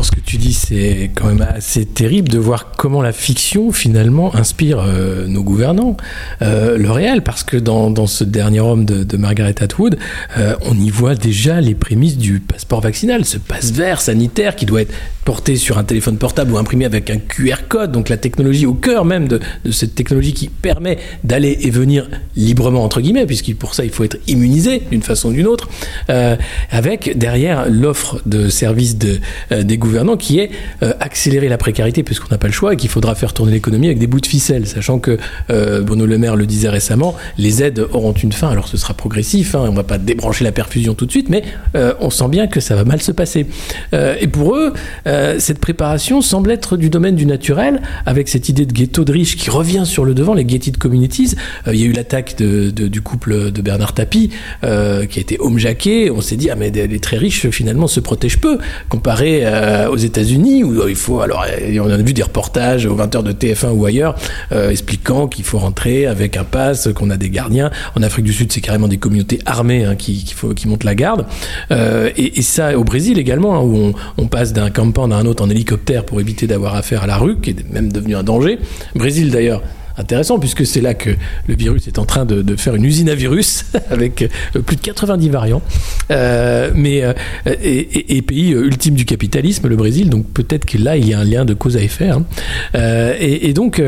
[0.02, 4.34] ce que tu dis, c'est quand même assez terrible de voir comment la fiction finalement
[4.34, 5.96] inspire euh, nos gouvernants,
[6.42, 9.98] euh, le réel, parce que dans, ce dernier homme de, Margaret Atwood,
[10.38, 14.64] euh, on y voit déjà les prémices du passeport vaccinal, ce passe vert sanitaire qui
[14.64, 18.16] doit être porté sur un téléphone portable ou imprimé avec un QR code, donc la
[18.16, 23.26] technologie au cœur même de, cette technologie qui permet d'aller et venir librement entre guillemets,
[23.26, 25.68] puisque pour ça il faut être immunisé d'une façon ou d'une autre,
[26.70, 30.50] avec derrière l'offre de services de, des gouvernants qui est
[30.82, 33.86] euh, accélérer la précarité puisqu'on n'a pas le choix et qu'il faudra faire tourner l'économie
[33.86, 35.18] avec des bouts de ficelle, sachant que
[35.50, 38.94] euh, Bruno Le Maire le disait récemment, les aides auront une fin, alors ce sera
[38.94, 41.42] progressif, hein, on va pas débrancher la perfusion tout de suite, mais
[41.74, 43.46] euh, on sent bien que ça va mal se passer.
[43.92, 44.72] et pour eux,
[45.38, 49.36] cette préparation semble être du domaine du naturel, avec cette idée de ghetto de riches
[49.36, 51.34] qui revient sur le devant, les gated communities.
[51.66, 54.30] il y a eu l'attaque du couple de Bernard Tapie,
[54.62, 58.40] qui a été homejacké, on s'est dit, ah mais les très riches finalement se protègent
[58.40, 61.44] peu, comparé euh, aux États-Unis où il faut alors
[61.80, 64.14] on a vu des reportages aux 20h de TF1 ou ailleurs
[64.52, 67.70] euh, expliquant qu'il faut rentrer avec un pass, qu'on a des gardiens.
[67.96, 70.24] En Afrique du Sud, c'est carrément des communautés armées hein, qui,
[70.56, 71.26] qui montent la garde.
[71.70, 75.26] Euh, et, ça au Brésil également hein, où on, on passe d'un campement à un
[75.26, 78.22] autre en hélicoptère pour éviter d'avoir affaire à la rue, qui est même devenu un
[78.22, 78.58] danger.
[78.94, 79.62] Brésil d'ailleurs
[80.00, 81.10] intéressant puisque c'est là que
[81.46, 84.80] le virus est en train de, faire une usine à virus avec euh, plus de
[84.80, 85.62] 90 variants.
[86.10, 87.12] Euh, mais euh,
[87.46, 90.10] et, pays ultime du capitalisme, le Brésil.
[90.10, 92.10] Donc peut-être que là il y a un lien de cause à effet.
[92.10, 92.24] Hein.
[93.18, 93.82] et, donc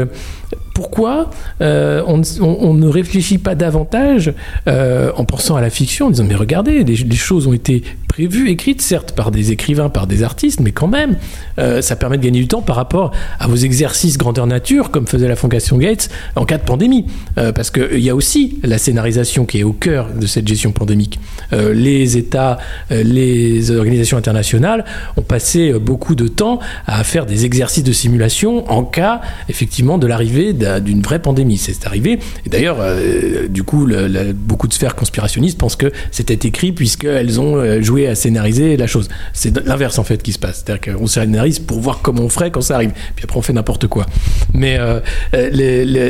[0.74, 4.32] pourquoi on, ne réfléchit pas davantage
[4.66, 8.82] en pensant à la fiction, en disant mais regardez, les, choses ont été prévues, écrites,
[8.82, 11.16] certes par des écrivains, par des artistes, mais quand même,
[11.58, 15.06] euh, ça permet de gagner du temps par rapport à vos exercices grandeur nature, comme
[15.06, 17.06] faisait la Fondation Gates en cas de pandémie.
[17.34, 21.18] parce qu'il y a aussi la scénarisation qui est au cœur de cette gestion pandémique.
[21.52, 22.58] les États,
[22.90, 24.84] les organisations internationales
[25.16, 30.06] ont passé beaucoup de temps à faire des exercices de simulation en cas, effectivement, de
[30.06, 31.56] l'arrivée d'une vraie pandémie.
[31.56, 32.18] C'est arrivé.
[32.44, 33.88] Et d'ailleurs, euh, du coup,
[34.34, 39.08] beaucoup de sphères conspirationnistes pensent que c'était écrit puisqu'elles ont euh, à scénariser la chose.
[39.32, 40.62] C'est l'inverse en fait qui se passe.
[40.64, 42.92] C'est-à-dire qu'on scénarise pour voir comment on ferait quand ça arrive.
[43.14, 44.06] Puis après, on fait n'importe quoi.
[44.52, 45.00] Mais euh,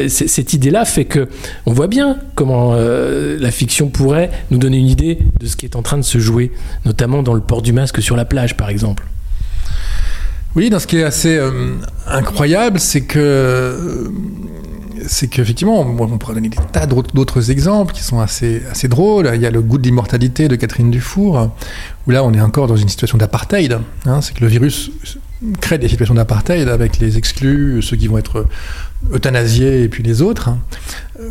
[0.09, 1.29] cette idée-là fait que
[1.67, 5.77] on voit bien comment la fiction pourrait nous donner une idée de ce qui est
[5.77, 6.53] en train de se jouer,
[6.85, 9.05] notamment dans le port du masque sur la plage, par exemple.
[10.55, 11.77] Oui, dans ce qui est assez euh,
[12.07, 14.09] incroyable, c'est que euh,
[15.07, 19.31] c'est qu'effectivement, on pourrait donner des tas d'autres exemples qui sont assez, drôles.
[19.35, 21.51] Il y a le goût de l'immortalité de Catherine Dufour,
[22.07, 23.79] où là, on est encore dans une situation d'apartheid.
[24.07, 24.21] Hein.
[24.21, 24.91] c'est que le virus
[25.61, 28.47] crée des situations d'apartheid avec les exclus, ceux qui vont être
[29.13, 30.59] euthanasiés et puis les autres, hein,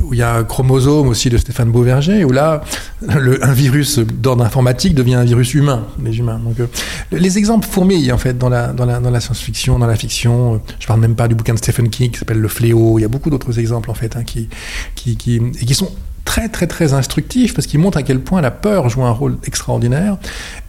[0.04, 2.64] où il y a un chromosome aussi de Stéphane Beauverger, où là,
[3.08, 6.40] un virus d'ordre informatique devient un virus humain, les humains.
[6.44, 6.68] Donc, euh,
[7.12, 10.62] les exemples fourmillent en fait dans la, dans la, dans la science-fiction, dans la fiction.
[10.80, 13.00] Je parle même pas du bouquin de Stephen King qui s'appelle Le Fléau.
[13.00, 14.50] Il y a beaucoup d'autres exemples en fait hein, qui,
[14.96, 15.92] qui, qui, et qui sont
[16.26, 19.38] très très très instructifs parce qu'ils montrent à quel point la peur joue un rôle
[19.46, 20.18] extraordinaire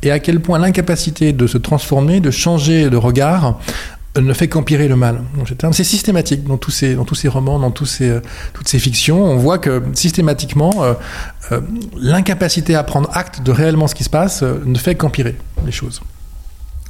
[0.03, 3.61] et à quel point l'incapacité de se transformer, de changer de regard
[4.21, 5.23] ne fait qu'empirer le mal.
[5.73, 8.21] C'est systématique dans tous ces, dans tous ces romans, dans ces, euh,
[8.53, 9.25] toutes ces fictions.
[9.25, 10.95] On voit que systématiquement, euh,
[11.51, 11.61] euh,
[11.97, 16.03] l'incapacité à prendre acte de réellement ce qui se passe ne fait qu'empirer les choses.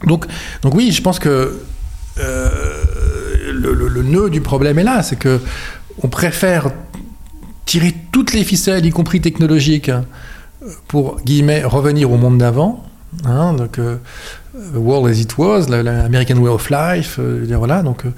[0.05, 0.27] Donc,
[0.63, 1.61] donc oui, je pense que
[2.17, 5.41] le, le, nœud du problème est là, c'est que
[6.03, 6.71] on préfère
[7.67, 9.91] tirer toutes les ficelles, y compris technologiques,
[10.89, 12.85] pour guillemets revenir au monde d'avant.
[13.25, 13.79] Hein, donc,
[14.55, 18.11] The World as It Was, l'American Way of Life, euh, voilà, donc, euh,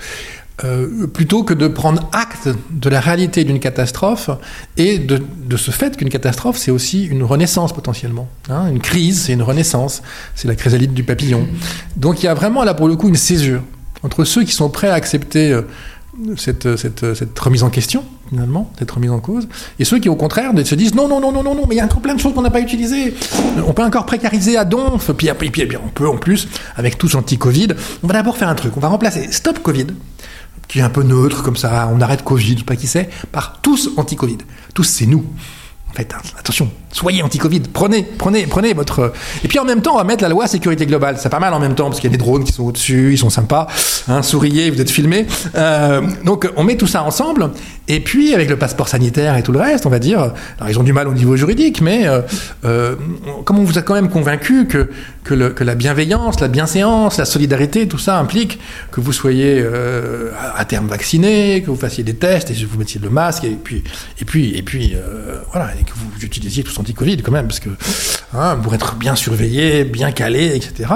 [0.64, 4.30] euh, plutôt que de prendre acte de la réalité d'une catastrophe
[4.76, 5.20] et de,
[5.56, 8.28] ce fait qu'une catastrophe, c'est aussi une renaissance potentiellement.
[8.48, 10.02] Hein, une crise, c'est une renaissance,
[10.34, 11.46] c'est la chrysalide du papillon.
[11.96, 13.62] Donc il y a vraiment là pour le coup une césure
[14.02, 15.58] entre ceux qui sont prêts à accepter
[16.36, 20.16] cette, cette, cette, remise en question, finalement, cette remise en cause, et ceux qui, au
[20.16, 22.14] contraire, se disent non, non, non, non, non, non, mais il y a encore plein
[22.14, 23.14] de choses qu'on n'a pas utilisées.
[23.66, 27.14] On peut encore précariser à donf, puis, puis, puis on peut en plus, avec tous
[27.14, 27.68] anti-Covid,
[28.02, 29.86] on va d'abord faire un truc, on va remplacer Stop Covid,
[30.68, 33.90] qui est un peu neutre comme ça, on arrête Covid, pas qui c'est, par tous
[33.96, 34.38] anti-Covid.
[34.74, 35.24] Tous, c'est nous.
[35.90, 39.12] En fait, attention, soyez anti-Covid, prenez, prenez, prenez votre.
[39.42, 41.16] Et puis en même temps, on va mettre la loi sécurité globale.
[41.18, 43.12] C'est pas mal en même temps parce qu'il y a des drones qui sont au-dessus,
[43.12, 43.66] ils sont sympas.
[44.08, 45.26] Hein, souriez, vous êtes filmés.
[45.56, 47.50] Euh, donc on met tout ça ensemble.
[47.88, 50.32] Et puis avec le passeport sanitaire et tout le reste, on va dire.
[50.58, 52.22] Alors ils ont du mal au niveau juridique, mais euh,
[52.64, 52.94] euh,
[53.44, 54.88] comme on vous a quand même convaincu que
[55.24, 58.60] que, le, que, la bienveillance, la bienséance, la solidarité, tout ça implique
[58.92, 62.78] que vous soyez euh, à terme vacciné, que vous fassiez des tests et que vous
[62.78, 63.82] mettiez le masque et puis
[64.20, 67.60] et puis et puis euh, voilà et que vous utilisiez tout anti-Covid quand même parce
[67.60, 67.70] que
[68.34, 70.90] hein, pour être bien surveillé, bien calé, etc.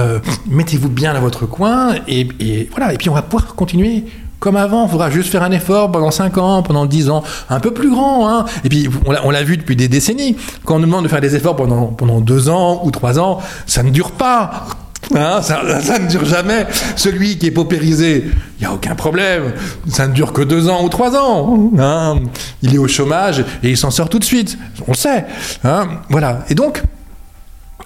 [0.00, 4.04] Euh, Mettez-vous bien dans votre coin et, et voilà et puis on va pouvoir continuer
[4.44, 7.60] comme avant, il faudra juste faire un effort pendant 5 ans, pendant 10 ans, un
[7.60, 8.28] peu plus grand.
[8.28, 8.44] Hein.
[8.62, 10.36] Et puis, on l'a vu depuis des décennies.
[10.66, 13.40] Quand on nous demande de faire des efforts pendant, pendant 2 ans ou 3 ans,
[13.66, 14.66] ça ne dure pas.
[15.14, 16.66] Hein, ça, ne dure jamais.
[16.96, 18.24] Celui qui est paupérisé,
[18.58, 19.52] il n'y a aucun problème.
[19.88, 21.70] Ça ne dure que 2 ans ou 3 ans.
[21.78, 22.20] Hein.
[22.62, 24.58] Il est au chômage et il s'en sort tout de suite.
[24.86, 25.26] On le sait.
[25.64, 25.88] Hein.
[26.08, 26.44] Voilà.
[26.48, 26.82] Et donc,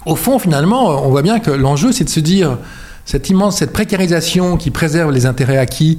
[0.07, 2.59] au fond, finalement, on voit bien que l'enjeu, c'est de se dire
[3.09, 5.97] cette immense, cette précarisation qui préserve les intérêts acquis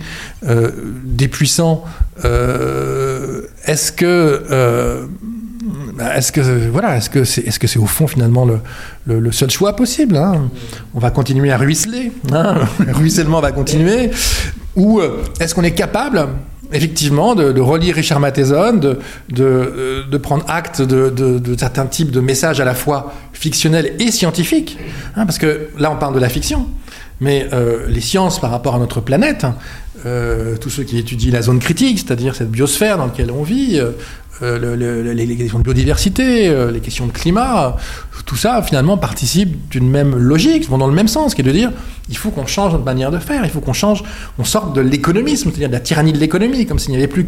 [0.47, 0.71] euh,
[1.03, 1.83] des puissants,
[2.23, 4.05] euh, est-ce que
[4.51, 5.07] euh,
[6.15, 7.23] est-ce que voilà, est-ce que
[7.67, 8.47] c'est au fond finalement
[9.05, 10.49] le, seul choix possible hein?
[10.93, 12.55] On va continuer à ruisseler, hein?
[12.85, 14.11] Le ruissellement va continuer,
[14.75, 15.01] ou
[15.39, 16.27] est-ce qu'on est capable
[16.71, 22.19] effectivement, de, de, relire Richard Matheson, de, de, de prendre acte de, certains types de
[22.19, 24.77] messages à la fois fictionnels et scientifiques.
[25.15, 26.67] Hein, parce que là, on parle de la fiction,
[27.19, 29.45] mais euh, les sciences par rapport à notre planète,
[30.05, 33.81] euh, tous ceux qui étudient la zone critique, c'est-à-dire cette biosphère dans laquelle on vit,
[34.41, 37.75] euh, les, questions de biodiversité, euh, les questions de climat,
[38.25, 41.51] tout ça finalement participe d'une même logique, vont dans le même sens, qui est de
[41.51, 41.71] dire
[42.09, 44.03] il faut qu'on change notre manière de faire, il faut qu'on change,
[44.37, 47.27] on sorte de l'économisme, c'est-à-dire de la tyrannie de l'économie, comme s'il n'y avait plus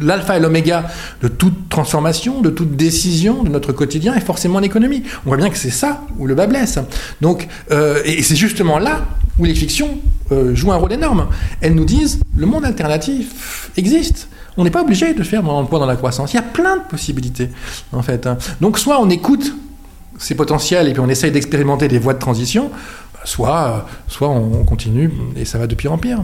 [0.00, 0.84] l'alpha et l'oméga
[1.22, 5.02] de toute transformation, de toute décision de notre quotidien est forcément l'économie.
[5.24, 6.78] On voit bien que c'est ça où le bas blesse.
[7.20, 9.06] Donc, euh, et c'est justement là
[9.38, 9.98] où les fictions
[10.32, 11.28] euh, jouent un rôle énorme.
[11.60, 14.28] Elles nous disent le monde alternatif existe.
[14.56, 16.32] On n'est pas obligé de faire dans l'emploi, dans la croissance.
[16.32, 17.50] Il y a plein de possibilités,
[17.92, 18.26] en fait.
[18.26, 18.38] Hein.
[18.60, 19.54] Donc, soit on écoute
[20.18, 22.70] ces potentiels et puis on essaye d'expérimenter des voies de transition,
[23.24, 26.22] soit, soit on continue et ça va de pire en pire.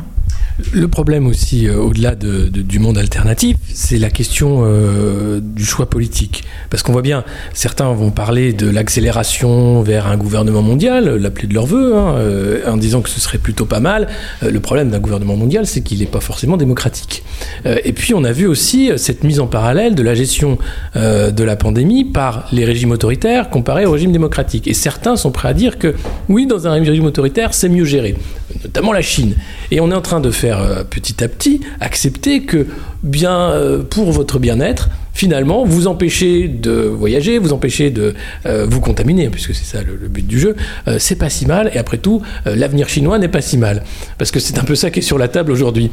[0.72, 5.88] Le problème aussi, euh, au-delà de, du monde alternatif, c'est la question euh, du choix
[5.88, 6.44] politique.
[6.68, 11.54] Parce qu'on voit bien, certains vont parler de l'accélération vers un gouvernement mondial, l'appeler de
[11.54, 14.08] leur vœu, hein, euh, en disant que ce serait plutôt pas mal.
[14.42, 17.24] le problème d'un gouvernement mondial, c'est qu'il n'est pas forcément démocratique.
[17.64, 20.58] et puis, on a vu aussi cette mise en parallèle de la gestion
[20.94, 24.68] de la pandémie par les régimes autoritaires comparés au régime démocratique.
[24.68, 25.94] Et certains sont prêts à dire que
[26.28, 28.16] oui, dans un régime autoritaire, c'est mieux géré,
[28.62, 29.34] notamment la Chine.
[29.70, 32.66] Et on est en train de faire euh, petit à petit accepter que
[33.02, 38.14] bien euh, pour votre bien-être, finalement vous empêcher de voyager, vous empêcher de
[38.46, 40.57] euh, vous contaminer, puisque c'est ça le, but du jeu,
[40.88, 41.70] euh, c'est pas si mal.
[41.75, 43.83] Et après tout, euh, l'avenir chinois n'est pas si mal,
[44.18, 45.90] parce que c'est un peu ça qui est sur la table aujourd'hui.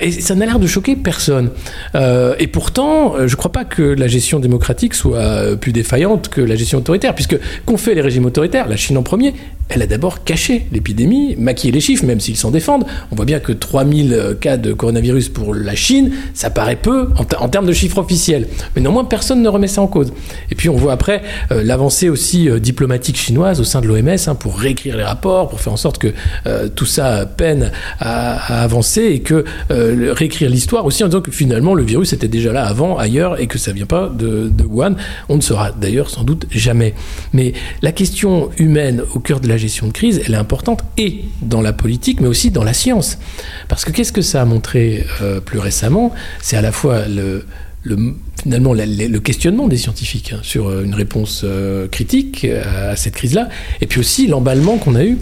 [0.00, 1.50] et ça n'a l'air de choquer personne.
[1.94, 6.78] et pourtant, je crois pas que la gestion démocratique soit plus défaillante que la gestion
[6.78, 9.34] autoritaire, puisque qu'ont fait les régimes autoritaires, la Chine en premier,
[9.68, 12.84] elle a d'abord caché l'épidémie, maquillé les chiffres, même s'ils s'en défendent.
[13.10, 17.48] On voit bien que 3000 cas de coronavirus pour la Chine, ça paraît peu en,
[17.48, 18.43] termes de chiffres officiels.
[18.74, 20.12] Mais néanmoins, personne ne remet ça en cause.
[20.50, 24.16] Et puis on voit après euh, l'avancée aussi euh, diplomatique chinoise au sein de l'OMS
[24.26, 26.08] hein, pour réécrire les rapports, pour faire en sorte que
[26.46, 31.74] euh, tout ça peine à, avancer et que réécrire l'histoire aussi en disant que finalement
[31.74, 34.94] le virus était déjà là avant, ailleurs, et que ça vient pas de, de Wuhan.
[35.28, 36.94] On ne saura d'ailleurs sans doute jamais.
[37.32, 37.52] Mais
[37.82, 41.60] la question humaine au cœur de la gestion de crise, elle est importante et dans
[41.60, 43.18] la politique, mais aussi dans la science.
[43.68, 45.06] Parce que qu'est-ce que ça a montré
[45.44, 46.12] plus récemment?
[46.40, 47.44] C'est à la fois le,
[47.84, 53.14] le, finalement le questionnement des scientifiques hein, sur euh, une réponse euh, critique à cette
[53.14, 53.48] crise-là,
[53.80, 55.18] et puis aussi l'emballement qu'on a eu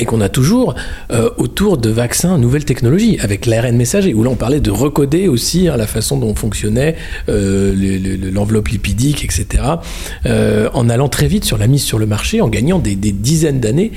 [0.00, 0.74] et qu'on a toujours
[1.12, 5.28] euh, autour de vaccins nouvelles technologies, avec l'ARN messager, où là on parlait de recoder
[5.28, 6.96] aussi hein, la façon dont fonctionnait
[7.28, 9.62] euh, l'enveloppe lipidique, etc.,
[10.26, 13.60] euh, en allant très vite sur la mise sur le marché, en gagnant des, dizaines
[13.60, 13.92] d'années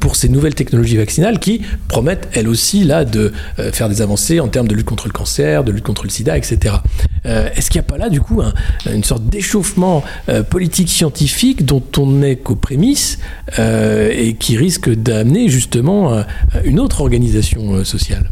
[0.00, 3.32] pour ces nouvelles technologies vaccinales qui promettent elles aussi là de
[3.72, 6.36] faire des avancées en termes de lutte contre le cancer, de lutte contre le sida,
[6.36, 6.76] etc.
[7.24, 8.52] Est-ce qu'il n'y a pas là du coup un,
[8.92, 10.04] une sorte d'échauffement
[10.48, 13.18] politique scientifique dont on n'est qu'aux prémices
[13.58, 16.22] et qui risque d'amener justement euh,
[16.64, 18.30] une autre organisation euh, sociale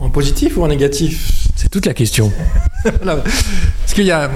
[0.00, 1.48] En positif ou en négatif?
[1.56, 2.32] C'est toute la question.
[2.84, 4.30] Parce qu'il y, a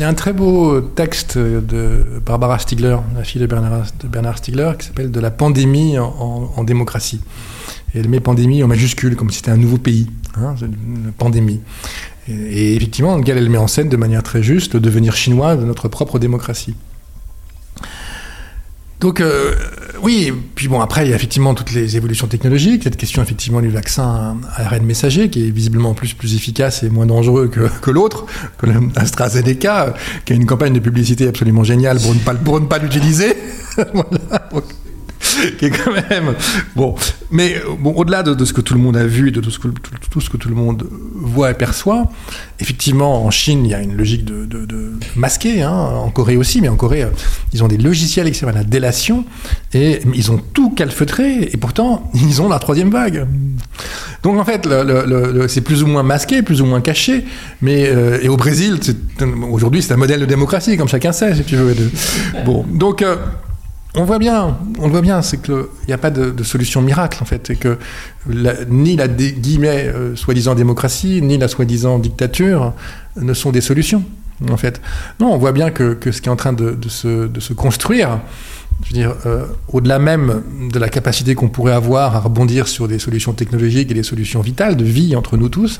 [0.00, 4.86] un très beau texte de Barbara Stiegler, la fille de Bernard, de Bernard Stiegler, qui
[4.86, 7.20] s'appelle De la pandémie en, démocratie.
[7.94, 11.60] Et elle met pandémie en majuscule, comme si c'était un nouveau pays, hein, une pandémie.
[12.28, 15.86] Et, effectivement, elle met en scène de manière très juste le devenir chinois de notre
[15.86, 16.74] propre démocratie.
[19.04, 19.54] Donc, euh,
[20.02, 23.60] oui, puis bon, après, il y a effectivement toutes les évolutions technologiques, cette question effectivement
[23.60, 28.24] du vaccin ARN messager, qui est visiblement plus, efficace et moins dangereux que, l'autre,
[28.56, 29.92] que l'AstraZeneca,
[30.24, 33.36] qui a une campagne de publicité absolument géniale pour ne pas, pour ne pas l'utiliser.
[33.92, 34.48] voilà.
[35.58, 36.34] qui est quand même
[36.76, 36.94] bon.
[37.30, 39.68] Mais bon, au-delà de, ce que tout le monde a vu, de tout ce que
[39.68, 42.04] tout, ce que tout le monde voit et perçoit,
[42.60, 44.44] effectivement, en Chine, il y a une logique de,
[45.16, 45.62] masquer.
[45.62, 47.10] Hein, en Corée aussi, mais en Corée, euh,
[47.52, 49.24] ils ont des logiciels qui servent à la délation
[49.72, 53.26] et ils ont tout calfeutré et pourtant ils ont la troisième vague.
[54.22, 54.68] Donc en fait,
[55.48, 57.24] c'est plus ou moins masqué, plus ou moins caché.
[57.62, 58.78] Mais euh, et au Brésil,
[59.50, 61.74] aujourd'hui, c'est un modèle de démocratie, comme chacun sait, si tu veux.
[62.44, 63.02] Bon, donc.
[63.02, 63.16] Euh,
[63.96, 67.18] on voit bien, on le voit bien, c'est qu'il n'y a pas de, solution miracle
[67.22, 67.78] en fait, et que
[68.68, 72.72] ni la guillemets euh, soi-disant démocratie, ni la soi-disant dictature
[73.16, 74.04] ne sont des solutions
[74.50, 74.80] en fait.
[75.20, 78.20] Non, on voit bien que, ce qui est en train de, se, de se, construire,
[78.82, 82.88] je veux dire, euh, au-delà même de la capacité qu'on pourrait avoir à rebondir sur
[82.88, 85.78] des solutions technologiques et des solutions vitales de vie entre nous tous,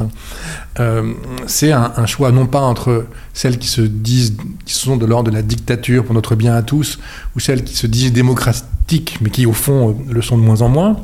[0.78, 1.12] euh,
[1.46, 5.36] c'est un, choix non pas entre celles qui se disent, qui sont de l'ordre de
[5.36, 6.98] la dictature pour notre bien à tous,
[7.36, 10.68] ou celles qui se disent démocratiques, mais qui au fond le sont de moins en
[10.68, 10.96] moins.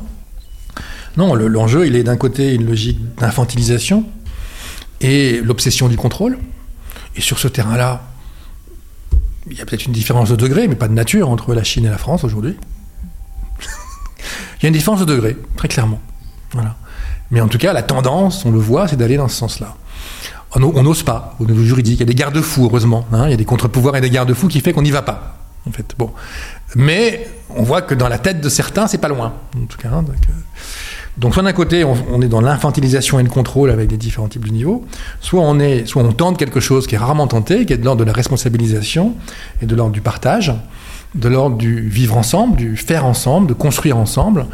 [1.17, 4.05] Non, l'enjeu, il est d'un côté une logique d'infantilisation
[5.01, 6.37] et l'obsession du contrôle.
[7.17, 8.01] Et sur ce terrain-là,
[9.49, 11.85] il y a peut-être une différence de degré, mais pas de nature entre la Chine
[11.85, 12.57] et la France aujourd'hui.
[14.59, 15.99] il y a une différence de degré, très clairement.
[16.51, 16.75] Voilà.
[17.31, 19.75] Mais en tout cas, la tendance, on le voit, c'est d'aller dans ce sens-là.
[20.53, 21.95] On n'ose pas au niveau juridique.
[21.95, 23.07] Il y a des garde-fous, heureusement.
[23.13, 23.27] Hein.
[23.27, 25.37] il y a des contre-pouvoirs et des garde-fous qui fait qu'on n'y va pas.
[25.65, 26.11] En fait, bon.
[26.75, 29.33] Mais on voit que dans la tête de certains, c'est pas loin.
[29.55, 29.89] En tout cas.
[29.89, 30.33] Hein, euh,
[31.21, 34.43] donc soit d'un côté, on, est dans l'infantilisation et le contrôle avec des différents types
[34.43, 34.83] de niveaux,
[35.19, 37.85] soit on, est, soit on tente quelque chose qui est rarement tenté, qui est de
[37.85, 39.13] l'ordre de la responsabilisation
[39.61, 40.51] et de l'ordre du partage,
[41.13, 44.47] de l'ordre du vivre ensemble, du faire ensemble, de construire ensemble.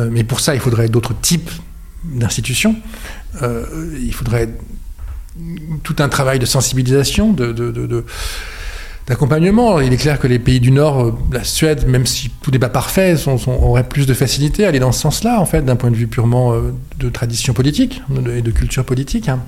[0.00, 1.52] Euh, mais pour ça, il faudrait d'autres types
[2.02, 2.74] d'institutions.
[3.42, 3.64] Euh,
[4.02, 4.48] il faudrait
[5.84, 8.04] tout un travail de sensibilisation, de,
[9.08, 9.80] d'accompagnement.
[9.80, 12.58] Il est clair que les pays du Nord, euh, la Suède, même si tout n'est
[12.58, 15.76] pas parfait, sont, auraient plus de facilité à aller dans ce sens-là, en fait, d'un
[15.76, 18.02] point de vue purement euh, de tradition politique
[18.36, 19.28] et de, culture politique.
[19.28, 19.40] Hein.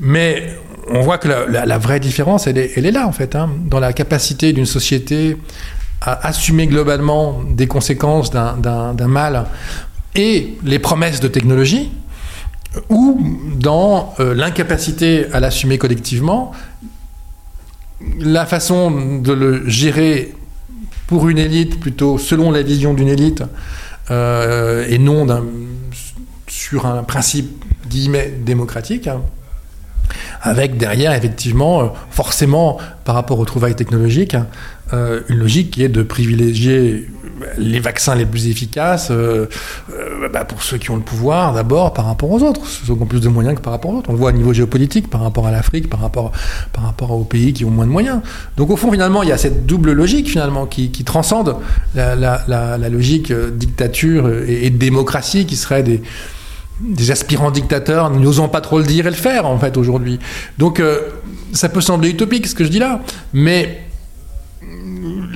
[0.00, 0.50] Mais
[0.90, 4.52] on voit que la, vraie différence, elle est, là, en fait, hein, dans la capacité
[4.52, 5.36] d'une société
[6.00, 9.46] à assumer globalement des conséquences d'un mal
[10.14, 11.90] et les promesses de technologie,
[12.90, 13.20] ou
[13.56, 16.52] dans euh, l'incapacité à l'assumer collectivement
[18.18, 20.34] la façon de le gérer
[21.06, 23.42] pour une élite, plutôt selon la vision d'une élite,
[24.10, 25.26] euh, et non
[26.46, 29.22] sur un principe guillemets démocratique, hein,
[30.42, 34.46] avec derrière, effectivement, forcément, par rapport aux trouvailles technologiques, hein,
[35.28, 37.08] une logique qui est de privilégier
[37.56, 39.46] les vaccins les plus efficaces euh,
[39.92, 43.02] euh, bah, pour ceux qui ont le pouvoir d'abord par rapport aux autres, ceux qui
[43.02, 44.10] ont plus de moyens que par rapport aux autres.
[44.10, 46.32] On le voit au niveau géopolitique par rapport à l'Afrique, par rapport,
[46.72, 48.20] par rapport aux pays qui ont moins de moyens.
[48.56, 51.56] Donc au fond finalement il y a cette double logique finalement qui, transcende
[51.94, 56.02] la, logique euh, dictature et, démocratie qui serait des
[56.80, 60.18] des aspirants dictateurs n'osant pas trop le dire et le faire en fait aujourd'hui.
[60.58, 60.82] Donc
[61.52, 63.00] ça peut sembler utopique ce que je dis là,
[63.32, 63.88] mais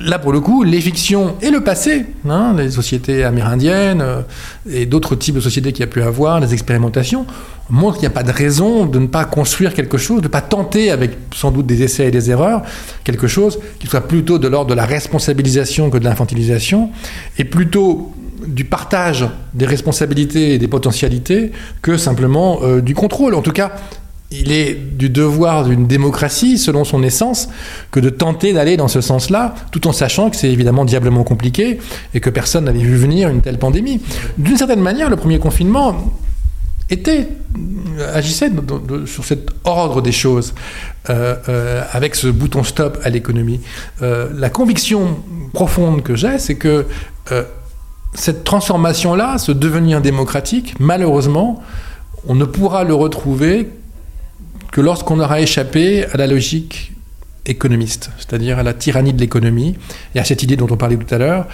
[0.03, 4.21] là, pour le coup, les fictions et le passé, hein, les sociétés amérindiennes euh,
[4.69, 7.25] et d'autres types de sociétés qu'il y a pu avoir, les expérimentations,
[7.69, 10.31] montrent qu'il n'y a pas de raison de ne pas construire quelque chose, de ne
[10.31, 12.63] pas tenter, avec sans doute des essais et des erreurs,
[13.03, 16.89] quelque chose qui soit plutôt de l'ordre de la responsabilisation que de l'infantilisation,
[17.37, 18.13] et plutôt
[18.47, 23.35] du partage des responsabilités et des potentialités que simplement euh, du contrôle.
[23.35, 23.73] En tout cas,
[24.31, 27.49] il est du devoir d'une démocratie, selon son essence,
[27.91, 31.79] que de tenter d'aller dans ce sens-là, tout en sachant que c'est évidemment diablement compliqué
[32.13, 34.01] et que personne n'avait vu venir une telle pandémie.
[34.37, 36.13] D'une certaine manière, le premier confinement
[36.89, 37.29] était
[38.13, 38.51] agissait
[39.05, 40.53] sur cet ordre des choses,
[41.09, 43.61] euh, euh, avec ce bouton stop à l'économie.
[44.01, 45.19] Euh, la conviction
[45.53, 46.85] profonde que j'ai, c'est que
[48.15, 51.61] cette transformation-là, ce devenir démocratique, malheureusement,
[52.27, 53.69] on ne pourra le retrouver
[54.71, 56.93] que lorsqu'on aura échappé à la logique
[57.45, 59.75] économiste, c'est-à-dire à la tyrannie de l'économie,
[60.15, 61.47] et à cette idée dont on parlait tout à l'heure,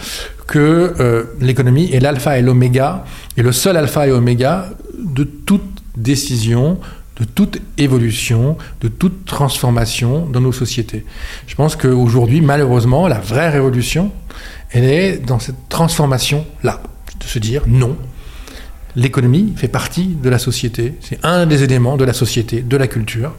[0.48, 3.06] que euh, l'économie est l'alpha et l'oméga,
[3.38, 5.64] et le seul alpha et oméga de toute
[5.98, 6.80] décision,
[7.20, 11.06] de toute évolution, de toute transformation dans nos sociétés.
[11.48, 14.12] Je pense qu'aujourd'hui, malheureusement, la vraie révolution,
[14.72, 16.82] elle est dans cette transformation-là,
[17.20, 17.98] de se dire non,
[18.96, 20.96] l'économie fait partie de la société.
[21.02, 23.36] C'est un des éléments de la société, de la culture.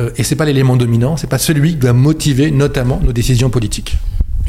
[0.00, 3.00] Euh, et ce n'est pas l'élément dominant, ce n'est pas celui qui doit motiver notamment
[3.02, 3.96] nos décisions politiques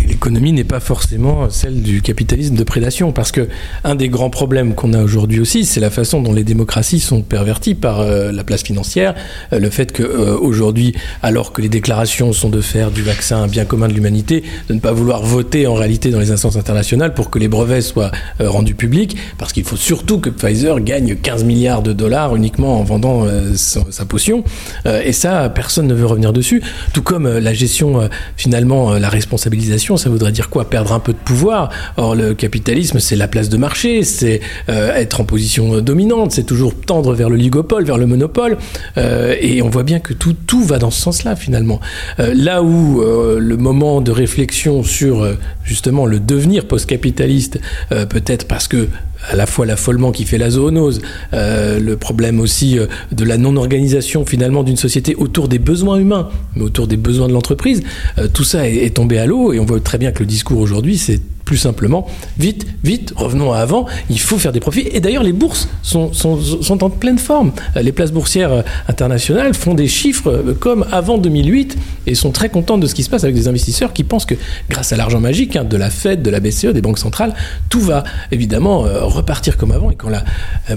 [0.07, 3.47] l'économie n'est pas forcément celle du capitalisme de prédation, parce que
[3.83, 7.21] un des grands problèmes qu'on a aujourd'hui aussi, c'est la façon dont les démocraties sont
[7.21, 9.15] perverties par euh, la place financière,
[9.53, 13.43] euh, le fait que euh, aujourd'hui, alors que les déclarations sont de faire du vaccin
[13.43, 16.55] un bien commun de l'humanité, de ne pas vouloir voter en réalité dans les instances
[16.55, 21.15] internationales pour que les brevets soient rendus publics, parce qu'il faut surtout que Pfizer gagne
[21.15, 23.25] 15 milliards de dollars uniquement en vendant
[23.55, 24.43] sa, potion,
[24.85, 26.61] et ça, personne ne veut revenir dessus,
[26.93, 30.69] tout comme la gestion, finalement, la responsabilisation ça voudrait dire quoi?
[30.69, 31.69] Perdre un peu de pouvoir?
[31.97, 36.43] Or, le capitalisme, c'est la place de marché, c'est euh, être en position dominante, c'est
[36.43, 38.57] toujours tendre vers le ligopole, vers le monopole.
[38.97, 41.79] Euh, et on voit bien que tout, va dans ce sens-là, finalement.
[42.19, 45.27] Euh, là où le moment de réflexion sur
[45.63, 47.59] justement le devenir post-capitaliste,
[47.89, 48.87] peut-être parce que
[49.29, 51.01] à la fois l'affolement qui fait la zoonose,
[51.33, 56.29] euh, le problème aussi euh, de la non-organisation finalement d'une société autour des besoins humains,
[56.55, 57.83] mais autour des besoins de l'entreprise,
[58.17, 60.25] euh, tout ça est, est, tombé à l'eau et on voit très bien que le
[60.25, 64.87] discours aujourd'hui c'est plus simplement, vite, vite, revenons à avant, il faut faire des profits.
[64.93, 67.51] Et d'ailleurs, les bourses sont, sont, sont, en pleine forme.
[67.75, 71.77] Les places boursières euh, internationales font des chiffres euh, comme avant 2008
[72.07, 74.35] et sont très contentes de ce qui se passe avec des investisseurs qui pensent que
[74.69, 77.33] grâce à l'argent magique hein, de la Fed, de la BCE, des banques centrales,
[77.67, 79.91] tout va évidemment euh, repartir comme avant.
[79.91, 80.23] Et quand la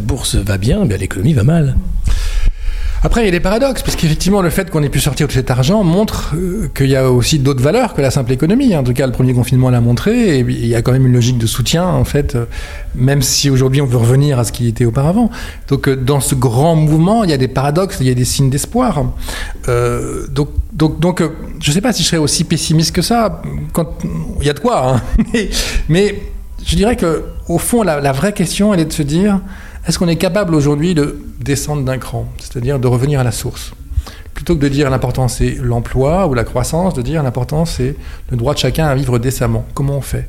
[0.01, 1.77] bourse va eh bien l'économie va mal.
[3.07, 5.35] Après, il y a des paradoxes, parce qu'effectivement, le fait qu'on ait pu sortir tout
[5.35, 8.75] cet argent montre euh, qu'il y a aussi d'autres valeurs que la simple économie.
[8.75, 11.13] En tout cas, le premier confinement l'a montré, et il y a quand même une
[11.13, 12.47] logique de soutien, en fait, euh,
[12.95, 15.29] même si aujourd'hui on veut revenir à ce qui était auparavant.
[15.69, 18.25] Donc, euh, dans ce grand mouvement, il y a des paradoxes, il y a des
[18.25, 19.05] signes d'espoir.
[19.67, 21.23] donc, donc, donc,
[21.61, 23.43] je ne sais pas si je serais aussi pessimiste que ça.
[24.41, 25.03] Il y a de quoi, hein.
[25.91, 26.23] mais,
[26.65, 29.41] je dirais que, au fond, la vraie question, elle est de se dire
[29.87, 33.73] est-ce qu'on est capable aujourd'hui de descendre d'un cran, c'est-à-dire de revenir à la source?
[34.33, 37.97] Plutôt que de dire l'important c'est l'emploi ou la croissance, de dire l'important c'est
[38.31, 39.65] le droit de chacun à vivre décemment.
[39.75, 40.29] Comment on fait?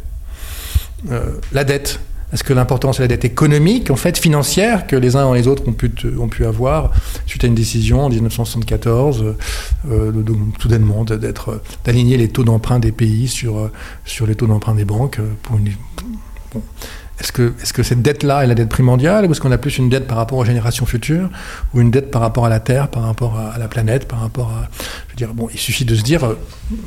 [1.11, 1.99] Euh, La dette.
[2.33, 5.47] Est-ce que l'important c'est la dette économique, en fait financière, que les uns et les
[5.47, 6.91] autres ont pu, avoir
[7.25, 9.35] suite à une décision en 1974,
[9.89, 10.11] euh,
[10.59, 13.69] soudainement, d'être, d'aligner les taux d'emprunt des pays sur,
[14.03, 15.71] sur les taux d'emprunt des banques pour une.
[17.19, 19.77] Est-ce que, est que, cette dette-là est la dette primordiale ou est-ce qu'on a plus
[19.77, 21.29] une dette par rapport aux générations futures
[21.73, 24.49] ou une dette par rapport à la Terre, par rapport à, la planète, par rapport
[24.49, 24.69] à...
[25.07, 26.37] Je veux dire, bon, il suffit de se dire, euh,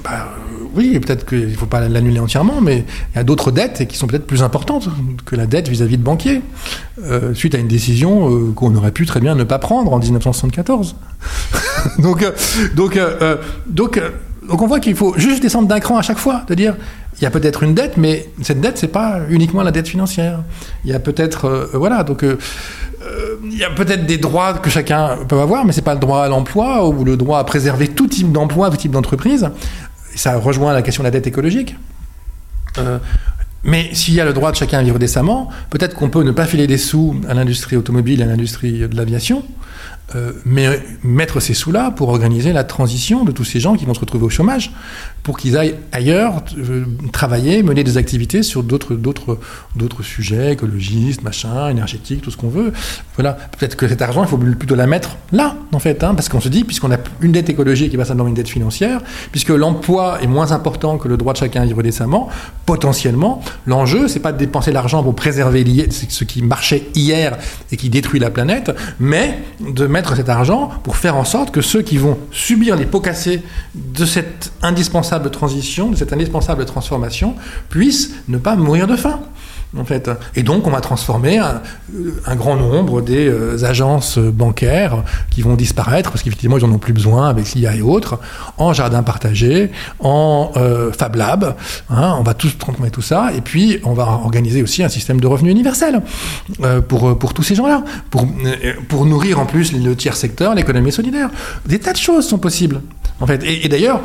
[0.05, 0.29] bah,
[0.75, 3.97] oui, peut-être qu'il ne faut pas l'annuler entièrement, mais il y a d'autres dettes qui
[3.97, 4.91] sont peut-être plus importantes
[5.25, 6.43] que la dette vis-à-vis de banquiers,
[7.03, 9.99] euh, suite à une décision euh, qu'on aurait pu très bien ne pas prendre en
[9.99, 10.97] 1974.
[11.99, 12.27] donc,
[12.75, 12.99] donc,
[13.67, 14.01] donc,
[14.49, 16.75] donc on voit qu'il faut juste descendre d'un cran à chaque fois, de dire
[17.19, 20.41] il y a peut-être une dette, mais cette dette, c'est pas uniquement la dette financière.
[20.85, 22.39] Il y a peut-être, euh, voilà, donc euh,
[23.45, 26.23] il y a peut-être des droits que chacun peut avoir, mais c'est pas le droit
[26.23, 29.51] à l'emploi ou le droit à préserver tout type d'emploi, tout type d'entreprise.
[30.15, 31.77] Ça rejoint la question de la dette écologique.
[32.79, 32.99] Euh,
[33.65, 36.31] mais s'il y a le droit de chacun à vivre décemment, peut-être qu'on peut ne
[36.31, 39.45] pas filer des sous à l'industrie automobile, à l'industrie de l'aviation,
[40.17, 43.93] euh, mais mettre ces sous-là pour organiser la transition de tous ces gens qui vont
[43.93, 44.73] se retrouver au chômage,
[45.23, 48.97] pour qu'ils aillent ailleurs euh, travailler, mener des activités sur d'autres,
[50.03, 52.73] sujets, écologistes, machin, énergétiques, tout ce qu'on veut.
[53.17, 56.31] Voilà, peut-être que cet argent, il faut plutôt la mettre là, en fait, hein, parce
[56.31, 59.51] qu'on se dit, puisqu'on a une dette écologique qui va s'adonner une dette financière, puisque
[59.51, 62.31] l'emploi est moins important que le droit de chacun à vivre décemment,
[62.65, 67.37] potentiellement, l'enjeu, c'est pas de dépenser l'argent pour préserver ce qui marchait hier
[67.73, 68.71] et qui détruit la planète,
[69.01, 72.87] mais de mettre cet argent pour faire en sorte que ceux qui vont subir les
[72.87, 73.43] pots cassés
[73.75, 77.35] de cette indispensable transition, de cette indispensable transformation,
[77.69, 79.21] puissent ne pas mourir de faim
[79.77, 80.11] en fait.
[80.35, 86.11] Et donc, on va transformer un, grand nombre des euh, agences bancaires qui vont disparaître
[86.11, 88.19] parce qu'effectivement, ils n'en ont plus besoin avec l'IA et autres,
[88.57, 91.57] en jardin partagé, en euh, Fab Lab.
[91.91, 93.33] Hein, on va tous transformer tout ça.
[93.37, 96.03] Et puis, on va organiser aussi un système de revenus universel
[96.63, 98.27] euh, pour, pour tous ces gens-là, pour,
[98.89, 101.31] pour nourrir en plus le tiers secteur, l'économie solidaire.
[101.67, 102.81] Des tas de choses sont possibles.
[103.21, 103.43] En fait.
[103.43, 104.01] et d'ailleurs,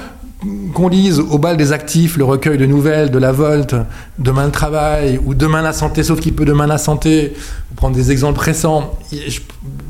[0.74, 3.76] qu'on lise au bal des actifs le recueil de nouvelles de la Volte,
[4.20, 7.34] Demain le travail, ou Demain la santé, sauf qu'il peut Demain la santé,
[7.70, 8.98] pour prendre des exemples récents,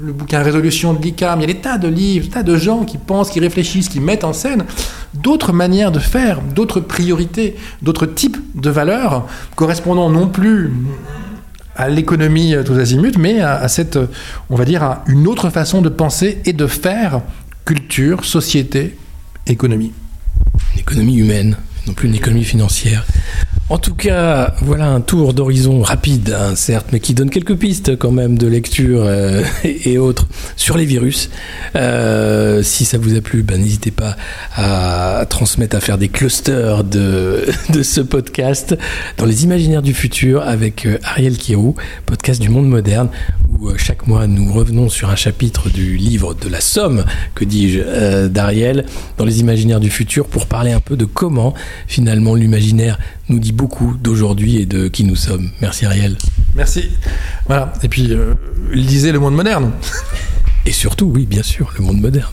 [0.02, 2.56] le bouquin Résolution de l'ICAM, il y a des tas de livres, des tas de
[2.56, 4.66] gens qui pensent, qui réfléchissent, qui mettent en scène
[5.14, 9.26] d'autres manières de faire, d'autres priorités, d'autres types de valeurs,
[9.56, 10.72] correspondant non plus
[11.76, 13.98] à l'économie tous azimuts, mais à, cette,
[14.50, 17.22] on va dire, à une autre façon de penser et de faire
[17.66, 18.96] culture, société,
[19.48, 19.92] économie
[20.84, 21.56] économie humaine,
[21.88, 23.06] non plus une économie financière.
[23.70, 27.98] En tout cas, voilà un tour d'horizon rapide, hein, certes, mais qui donne quelques pistes
[27.98, 31.30] quand même de lecture euh, et, autres sur les virus.
[31.78, 34.18] Euh, si ça vous a plu, ben, n'hésitez pas
[34.58, 37.46] à transmettre, à faire des clusters de,
[37.84, 38.78] ce podcast
[39.18, 43.08] dans les imaginaires du futur avec euh, Ariel Kirou, podcast du monde moderne,
[43.60, 48.28] où chaque mois nous revenons sur un chapitre du livre de la Somme, que dis-je,
[48.28, 48.86] d'Ariel,
[49.18, 51.54] dans les imaginaires du futur, pour parler un peu de comment
[51.88, 53.00] finalement l'imaginaire
[53.30, 55.50] nous dit beaucoup d'aujourd'hui et de qui nous sommes.
[55.62, 56.18] Merci Ariel.
[56.56, 56.90] Merci.
[57.48, 57.74] Voilà.
[57.84, 58.36] Et puis, euh,
[58.72, 59.72] lisez le monde moderne.
[60.66, 62.32] Et surtout, oui, bien sûr, le monde moderne.